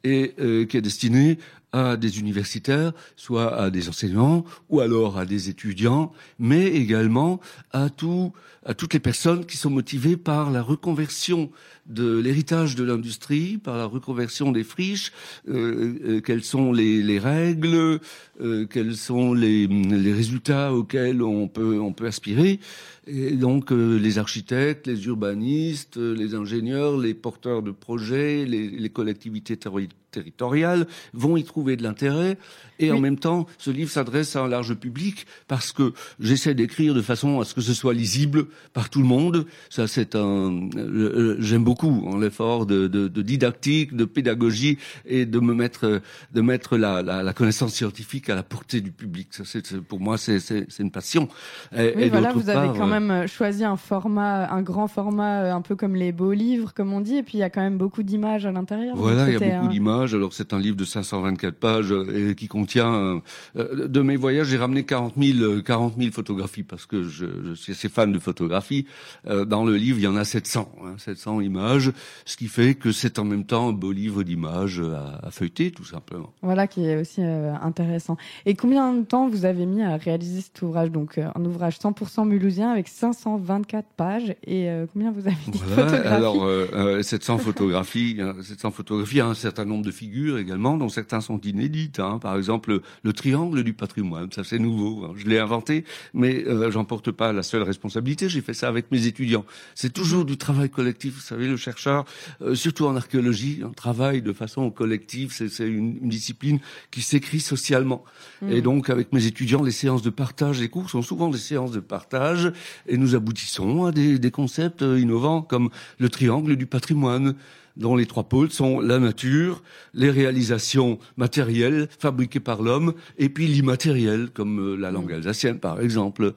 et 0.04 0.34
qui 0.68 0.76
est 0.76 0.82
destiné 0.82 1.38
à 1.76 1.96
des 1.96 2.18
universitaires, 2.18 2.92
soit 3.16 3.54
à 3.54 3.70
des 3.70 3.88
enseignants, 3.88 4.44
ou 4.70 4.80
alors 4.80 5.18
à 5.18 5.26
des 5.26 5.48
étudiants, 5.48 6.12
mais 6.38 6.66
également 6.66 7.40
à 7.72 7.90
tout, 7.90 8.32
à 8.64 8.74
toutes 8.74 8.94
les 8.94 9.00
personnes 9.00 9.44
qui 9.44 9.56
sont 9.56 9.70
motivées 9.70 10.16
par 10.16 10.50
la 10.50 10.62
reconversion 10.62 11.50
de 11.86 12.18
l'héritage 12.18 12.74
de 12.74 12.84
l'industrie, 12.84 13.58
par 13.58 13.76
la 13.76 13.84
reconversion 13.84 14.52
des 14.52 14.64
friches, 14.64 15.12
euh, 15.48 15.94
euh, 16.04 16.20
quelles 16.20 16.42
sont 16.42 16.72
les, 16.72 17.02
les 17.02 17.18
règles, 17.18 18.00
euh, 18.40 18.66
quels 18.66 18.96
sont 18.96 19.34
les, 19.34 19.68
résultats 20.12 20.72
auxquels 20.72 21.22
on 21.22 21.48
peut, 21.48 22.06
aspirer. 22.06 22.58
Et 23.06 23.32
donc 23.32 23.70
les 23.70 24.18
architectes, 24.18 24.86
les 24.86 25.06
urbanistes, 25.06 25.96
les 25.96 26.34
ingénieurs, 26.34 26.98
les 26.98 27.14
porteurs 27.14 27.62
de 27.62 27.70
projets, 27.70 28.44
les, 28.44 28.68
les 28.68 28.90
collectivités 28.90 29.56
terri- 29.56 29.88
territoriales 30.16 30.86
vont 31.12 31.36
y 31.36 31.44
trouver 31.44 31.76
de 31.76 31.82
l'intérêt. 31.82 32.38
Et 32.78 32.90
en 32.90 32.96
Oui. 32.96 33.00
même 33.00 33.18
temps, 33.18 33.46
ce 33.56 33.70
livre 33.70 33.90
s'adresse 33.90 34.36
à 34.36 34.40
un 34.42 34.48
large 34.48 34.74
public 34.74 35.26
parce 35.48 35.72
que 35.72 35.92
j'essaie 36.20 36.54
d'écrire 36.54 36.92
de 36.94 37.00
façon 37.00 37.40
à 37.40 37.44
ce 37.46 37.54
que 37.54 37.62
ce 37.62 37.72
soit 37.72 37.94
lisible 37.94 38.46
par 38.74 38.90
tout 38.90 39.00
le 39.00 39.06
monde. 39.06 39.46
Ça, 39.70 39.86
c'est 39.86 40.14
un. 40.14 40.68
euh, 40.76 41.36
J'aime 41.38 41.64
beaucoup 41.64 42.06
hein, 42.10 42.18
l'effort 42.20 42.66
de, 42.66 42.86
de, 42.86 43.08
de 43.08 43.22
didactique, 43.22 43.94
de 43.96 44.04
pédagogie 44.04 44.76
et 45.06 45.24
de 45.24 45.38
me 45.40 45.54
mettre, 45.54 46.02
de 46.34 46.40
mettre 46.42 46.76
la, 46.76 47.02
la, 47.02 47.22
la 47.22 47.32
connaissance 47.32 47.72
scientifique 47.72 48.28
à 48.28 48.34
la 48.34 48.42
portée 48.42 48.82
du 48.82 48.92
public. 48.92 49.28
Ça, 49.30 49.44
c'est 49.46 49.80
pour 49.80 50.00
moi, 50.00 50.18
c'est 50.18 50.38
une 50.78 50.90
passion. 50.90 51.28
Et, 51.74 51.94
Oui, 51.96 52.02
et 52.04 52.08
voilà, 52.10 52.32
vous 52.32 52.48
avez 52.50 52.68
part, 52.68 52.76
quand 52.76 52.86
euh, 52.88 53.00
même 53.00 53.10
euh, 53.10 53.26
choisi 53.26 53.64
un 53.64 53.76
format, 53.78 54.52
un 54.52 54.60
grand 54.62 54.86
format, 54.88 55.44
euh, 55.44 55.54
un 55.54 55.62
peu 55.62 55.76
comme 55.76 55.96
les 55.96 56.12
beaux 56.12 56.32
livres, 56.32 56.74
comme 56.74 56.92
on 56.92 57.00
dit, 57.00 57.16
et 57.16 57.22
puis 57.22 57.38
il 57.38 57.40
y 57.40 57.44
a 57.44 57.48
quand 57.50 57.62
même 57.62 57.78
beaucoup 57.78 58.02
d'images 58.02 58.44
à 58.44 58.52
l'intérieur. 58.52 58.96
Voilà, 58.96 59.28
il 59.28 59.32
y 59.32 59.36
a 59.36 59.38
beaucoup 59.38 59.66
un- 59.66 59.70
d'images. 59.70 60.05
Alors 60.14 60.32
c'est 60.32 60.52
un 60.52 60.58
livre 60.58 60.76
de 60.76 60.84
524 60.84 61.54
pages 61.54 61.92
euh, 61.92 62.30
et 62.30 62.34
qui 62.34 62.48
contient 62.48 62.94
euh, 62.94 63.18
euh, 63.56 63.88
de 63.88 64.00
mes 64.00 64.16
voyages. 64.16 64.48
J'ai 64.48 64.56
ramené 64.56 64.84
40 64.84 65.14
000, 65.16 65.38
euh, 65.40 65.62
40 65.62 65.94
000 65.98 66.12
photographies 66.12 66.62
parce 66.62 66.86
que 66.86 67.02
je, 67.04 67.26
je 67.44 67.54
suis 67.54 67.72
assez 67.72 67.88
fan 67.88 68.12
de 68.12 68.18
photographie. 68.18 68.86
Euh, 69.26 69.44
dans 69.44 69.64
le 69.64 69.76
livre, 69.76 69.98
il 69.98 70.04
y 70.04 70.06
en 70.06 70.16
a 70.16 70.24
700, 70.24 70.72
hein, 70.84 70.94
700 70.98 71.40
images, 71.40 71.92
ce 72.24 72.36
qui 72.36 72.48
fait 72.48 72.74
que 72.74 72.92
c'est 72.92 73.18
en 73.18 73.24
même 73.24 73.44
temps 73.44 73.68
un 73.68 73.72
beau 73.72 73.92
livre 73.92 74.22
d'images 74.22 74.80
à, 74.80 75.26
à 75.26 75.30
feuilleter, 75.30 75.70
tout 75.70 75.84
simplement. 75.84 76.32
Voilà, 76.42 76.66
qui 76.66 76.84
est 76.84 76.96
aussi 77.00 77.20
euh, 77.22 77.54
intéressant. 77.62 78.16
Et 78.44 78.54
combien 78.54 78.92
de 78.92 79.04
temps 79.04 79.28
vous 79.28 79.44
avez 79.44 79.66
mis 79.66 79.82
à 79.82 79.96
réaliser 79.96 80.40
cet 80.40 80.60
ouvrage? 80.62 80.90
Donc, 80.90 81.18
un 81.18 81.44
ouvrage 81.44 81.76
100% 81.78 82.26
mulhousien 82.26 82.70
avec 82.70 82.88
524 82.88 83.86
pages. 83.96 84.34
Et 84.46 84.68
combien 84.92 85.10
vous 85.12 85.26
avez 85.26 85.36
dit 85.48 85.60
Voilà. 85.66 85.88
photographies? 85.88 86.06
Alors 86.08 86.44
euh, 86.44 86.66
euh, 86.74 87.02
700 87.02 87.38
photographies, 87.38 88.16
hein, 88.20 88.34
700 88.42 88.70
photographies, 88.70 89.20
un 89.20 89.34
certain 89.34 89.64
nombre 89.64 89.84
de 89.84 89.90
figures 90.00 90.36
également, 90.38 90.76
dont 90.76 90.88
certains 90.90 91.20
sont 91.20 91.40
inédites. 91.52 91.98
hein. 92.00 92.18
Par 92.26 92.36
exemple, 92.36 92.70
le, 92.70 92.78
le 93.02 93.12
triangle 93.12 93.62
du 93.64 93.72
patrimoine, 93.72 94.30
ça 94.36 94.44
c'est 94.44 94.58
nouveau. 94.58 95.04
hein. 95.04 95.14
Je 95.16 95.26
l'ai 95.30 95.38
inventé, 95.38 95.84
mais 96.12 96.44
euh, 96.46 96.70
j'en 96.70 96.84
porte 96.84 97.10
pas 97.10 97.32
la 97.32 97.42
seule 97.42 97.62
responsabilité. 97.62 98.28
J'ai 98.28 98.42
fait 98.42 98.54
ça 98.54 98.68
avec 98.68 98.90
mes 98.92 99.06
étudiants. 99.06 99.44
C'est 99.74 99.92
toujours 99.92 100.24
du 100.24 100.36
travail 100.36 100.70
collectif. 100.70 101.14
Vous 101.14 101.20
savez, 101.32 101.48
le 101.48 101.56
chercheur, 101.56 102.04
euh, 102.42 102.54
surtout 102.54 102.86
en 102.86 102.94
archéologie, 102.96 103.62
on 103.64 103.72
travaille 103.72 104.20
de 104.22 104.32
façon 104.32 104.70
collective. 104.70 105.32
C'est 105.32 105.66
une, 105.66 105.98
une 106.02 106.08
discipline 106.08 106.58
qui 106.90 107.02
s'écrit 107.02 107.40
socialement. 107.40 108.04
Et 108.50 108.60
donc, 108.62 108.90
avec 108.90 109.12
mes 109.12 109.24
étudiants, 109.26 109.62
les 109.62 109.76
séances 109.82 110.02
de 110.02 110.10
partage 110.10 110.58
des 110.58 110.68
cours 110.68 110.90
sont 110.90 111.02
souvent 111.02 111.30
des 111.30 111.38
séances 111.38 111.72
de 111.72 111.80
partage, 111.80 112.52
et 112.86 112.96
nous 112.98 113.14
aboutissons 113.14 113.86
à 113.86 113.92
des, 113.92 114.18
des 114.18 114.30
concepts 114.30 114.82
euh, 114.82 115.00
innovants 115.00 115.42
comme 115.42 115.70
le 115.98 116.08
triangle 116.08 116.56
du 116.56 116.66
patrimoine 116.66 117.34
dont 117.76 117.96
les 117.96 118.06
trois 118.06 118.24
pôles 118.24 118.50
sont 118.50 118.80
la 118.80 118.98
nature, 118.98 119.62
les 119.94 120.10
réalisations 120.10 120.98
matérielles 121.16 121.88
fabriquées 121.98 122.40
par 122.40 122.62
l'homme, 122.62 122.94
et 123.18 123.28
puis 123.28 123.46
l'immatériel, 123.46 124.30
comme 124.32 124.58
euh, 124.60 124.76
la 124.76 124.90
langue 124.90 125.12
alsacienne, 125.12 125.58
par 125.58 125.80
exemple. 125.80 126.34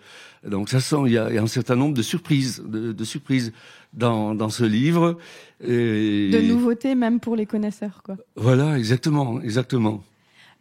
Donc, 0.47 0.69
ça 0.69 0.79
sent, 0.79 0.97
il 1.05 1.13
y 1.13 1.17
a, 1.17 1.29
il 1.29 1.35
y 1.35 1.37
a 1.37 1.41
un 1.41 1.47
certain 1.47 1.75
nombre 1.75 1.93
de 1.93 2.01
surprises, 2.01 2.63
de, 2.65 2.91
de 2.91 3.03
surprises 3.03 3.51
dans, 3.93 4.35
dans 4.35 4.49
ce 4.49 4.63
livre. 4.63 5.17
Et 5.61 6.29
De 6.31 6.41
nouveautés, 6.41 6.95
même 6.95 7.19
pour 7.19 7.35
les 7.35 7.45
connaisseurs, 7.45 8.01
quoi. 8.03 8.15
Voilà, 8.35 8.77
exactement, 8.77 9.41
exactement. 9.41 10.03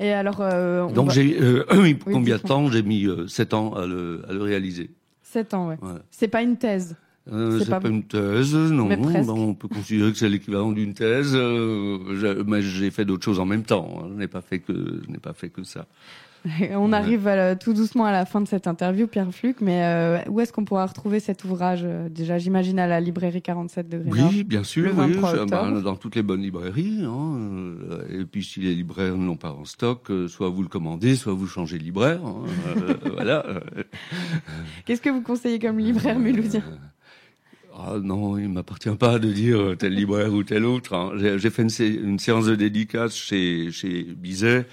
Et 0.00 0.12
alors, 0.12 0.40
euh, 0.40 0.82
on 0.88 0.92
Donc 0.92 1.08
va- 1.08 1.12
j'ai 1.14 1.40
euh, 1.40 1.64
Oui, 1.72 1.98
combien 2.04 2.36
de 2.36 2.42
temps 2.42 2.70
J'ai 2.70 2.82
mis 2.82 3.06
euh, 3.06 3.26
sept 3.26 3.52
ans 3.54 3.74
à 3.74 3.86
le, 3.86 4.22
à 4.28 4.32
le 4.32 4.42
réaliser? 4.42 4.90
7 5.22 5.52
ans, 5.54 5.68
ouais. 5.68 5.76
Voilà. 5.80 6.00
C'est 6.10 6.28
pas 6.28 6.42
une 6.42 6.56
thèse. 6.56 6.96
Euh, 7.32 7.58
C'est 7.60 7.68
pas- 7.70 7.80
pas... 7.80 7.88
une 7.88 8.02
thèse, 8.04 8.54
non. 8.54 8.88
On 9.28 9.54
peut 9.54 9.68
considérer 9.68 10.12
que 10.12 10.18
c'est 10.18 10.28
l'équivalent 10.28 10.72
d'une 10.72 10.94
thèse, 10.94 11.32
euh, 11.34 12.42
mais 12.46 12.62
j'ai 12.62 12.90
fait 12.90 13.04
d'autres 13.04 13.24
choses 13.24 13.40
en 13.40 13.46
même 13.46 13.62
temps. 13.64 14.00
hein. 14.02 14.08
Je 14.12 14.18
n'ai 14.18 14.28
pas 14.28 14.40
fait 14.40 14.58
que, 14.60 14.72
je 14.72 15.10
n'ai 15.10 15.18
pas 15.18 15.32
fait 15.34 15.48
que 15.50 15.62
ça. 15.62 15.86
On 16.76 16.92
arrive 16.92 17.24
la- 17.24 17.56
tout 17.56 17.72
doucement 17.74 18.04
à 18.04 18.12
la 18.12 18.24
fin 18.24 18.40
de 18.40 18.46
cette 18.46 18.68
interview, 18.68 19.08
Pierre 19.08 19.32
Fluc, 19.34 19.56
mais 19.60 19.82
euh, 19.82 20.18
où 20.30 20.40
est-ce 20.40 20.52
qu'on 20.52 20.64
pourra 20.64 20.86
retrouver 20.86 21.18
cet 21.18 21.42
ouvrage 21.44 21.80
euh, 21.82 22.08
Déjà, 22.08 22.38
j'imagine 22.38 22.78
à 22.78 22.86
la 22.86 23.00
librairie 23.00 23.42
47 23.42 23.88
de 23.88 23.98
Grénard. 23.98 24.30
Oui, 24.30 24.44
bien 24.44 24.62
sûr, 24.62 24.84
Le 24.84 24.90
oui, 24.92 25.12
23 25.14 25.34
je- 25.34 25.40
octobre. 25.40 25.70
ben, 25.72 25.80
dans 25.80 25.96
toutes 25.96 26.14
les 26.14 26.22
bonnes 26.22 26.40
librairies. 26.42 27.00
hein, 27.04 27.36
euh, 27.90 28.20
et 28.20 28.24
puis 28.24 28.44
si 28.44 28.60
les 28.60 28.74
libraires 28.76 29.16
ne 29.16 29.26
l'ont 29.26 29.36
pas 29.36 29.50
en 29.50 29.64
stock, 29.64 30.10
soit 30.28 30.48
vous 30.48 30.62
le 30.62 30.68
commandez, 30.68 31.16
soit 31.16 31.32
vous 31.32 31.48
changez 31.48 31.76
de 31.76 31.82
libraire. 31.82 32.20
hein, 32.24 32.44
voilà. 33.12 33.44
Qu'est-ce 34.86 35.02
que 35.02 35.10
vous 35.10 35.22
conseillez 35.22 35.58
comme 35.58 35.78
libraire 35.80 36.18
mulhousien 36.20 36.62
Ah 37.80 37.98
non, 38.02 38.36
il 38.38 38.48
m'appartient 38.48 38.90
pas 38.96 39.20
de 39.20 39.30
dire 39.30 39.60
euh, 39.60 39.76
tel 39.76 39.94
libraire 39.94 40.32
ou 40.34 40.42
tel 40.42 40.64
autre. 40.64 40.94
hein. 40.94 41.12
J'ai 41.16 41.50
fait 41.50 41.62
une, 41.62 41.68
sé- 41.70 41.94
une 41.94 42.18
séance 42.18 42.46
de 42.46 42.56
dédicace 42.56 43.14
chez, 43.14 43.70
chez 43.70 44.02
Bizet, 44.02 44.66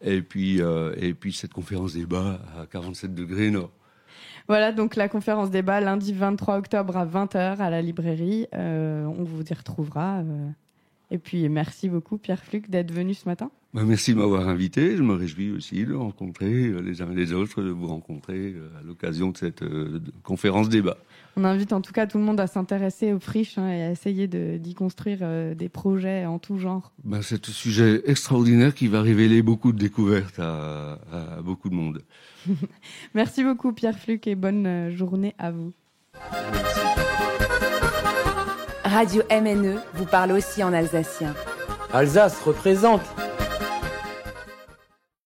et 0.00 0.22
puis, 0.22 0.62
euh, 0.62 0.94
et 0.96 1.12
puis 1.12 1.32
cette 1.32 1.52
conférence 1.52 1.94
débat 1.94 2.40
à 2.60 2.66
47 2.66 3.14
degrés 3.14 3.50
nord. 3.50 3.70
Voilà, 4.48 4.70
donc 4.70 4.94
la 4.96 5.08
conférence 5.08 5.50
débat 5.50 5.80
lundi 5.80 6.12
23 6.12 6.58
octobre 6.58 6.96
à 6.96 7.04
20h 7.06 7.58
à 7.58 7.68
la 7.70 7.82
librairie. 7.82 8.46
Euh, 8.54 9.04
on 9.06 9.24
vous 9.24 9.42
y 9.42 9.54
retrouvera. 9.54 10.22
Et 11.10 11.18
puis, 11.18 11.48
merci 11.48 11.88
beaucoup, 11.88 12.16
Pierre 12.18 12.42
Fluc, 12.42 12.68
d'être 12.70 12.92
venu 12.92 13.14
ce 13.14 13.28
matin. 13.28 13.50
Ben, 13.74 13.84
merci 13.86 14.12
de 14.12 14.18
m'avoir 14.18 14.48
invité. 14.50 14.98
Je 14.98 15.02
me 15.02 15.14
réjouis 15.14 15.50
aussi 15.50 15.86
de 15.86 15.94
rencontrer 15.94 16.66
euh, 16.66 16.80
les 16.82 17.00
uns 17.00 17.10
et 17.10 17.14
les 17.14 17.32
autres, 17.32 17.62
de 17.62 17.70
vous 17.70 17.86
rencontrer 17.86 18.52
euh, 18.54 18.68
à 18.78 18.82
l'occasion 18.86 19.30
de 19.30 19.38
cette 19.38 19.62
euh, 19.62 19.98
conférence 20.22 20.68
débat. 20.68 20.98
On 21.38 21.44
invite 21.44 21.72
en 21.72 21.80
tout 21.80 21.92
cas 21.94 22.06
tout 22.06 22.18
le 22.18 22.24
monde 22.24 22.38
à 22.38 22.46
s'intéresser 22.46 23.14
aux 23.14 23.18
friches 23.18 23.56
hein, 23.56 23.68
et 23.70 23.82
à 23.82 23.90
essayer 23.90 24.28
de- 24.28 24.58
d'y 24.58 24.74
construire 24.74 25.20
euh, 25.22 25.54
des 25.54 25.70
projets 25.70 26.26
en 26.26 26.38
tout 26.38 26.58
genre. 26.58 26.92
Ben, 27.04 27.22
c'est 27.22 27.48
un 27.48 27.52
sujet 27.52 28.02
extraordinaire 28.04 28.74
qui 28.74 28.88
va 28.88 29.00
révéler 29.00 29.40
beaucoup 29.40 29.72
de 29.72 29.78
découvertes 29.78 30.38
à, 30.38 30.98
à 31.10 31.40
beaucoup 31.42 31.70
de 31.70 31.74
monde. 31.74 32.02
Merci 33.14 33.42
beaucoup, 33.42 33.72
Pierre 33.72 33.98
Fluc, 33.98 34.26
et 34.26 34.34
bonne 34.34 34.90
journée 34.90 35.34
à 35.38 35.50
vous. 35.50 35.72
Radio 38.84 39.22
MNE 39.30 39.76
vous 39.94 40.04
parle 40.04 40.32
aussi 40.32 40.62
en 40.62 40.74
alsacien. 40.74 41.34
Alsace 41.94 42.38
représente 42.42 43.00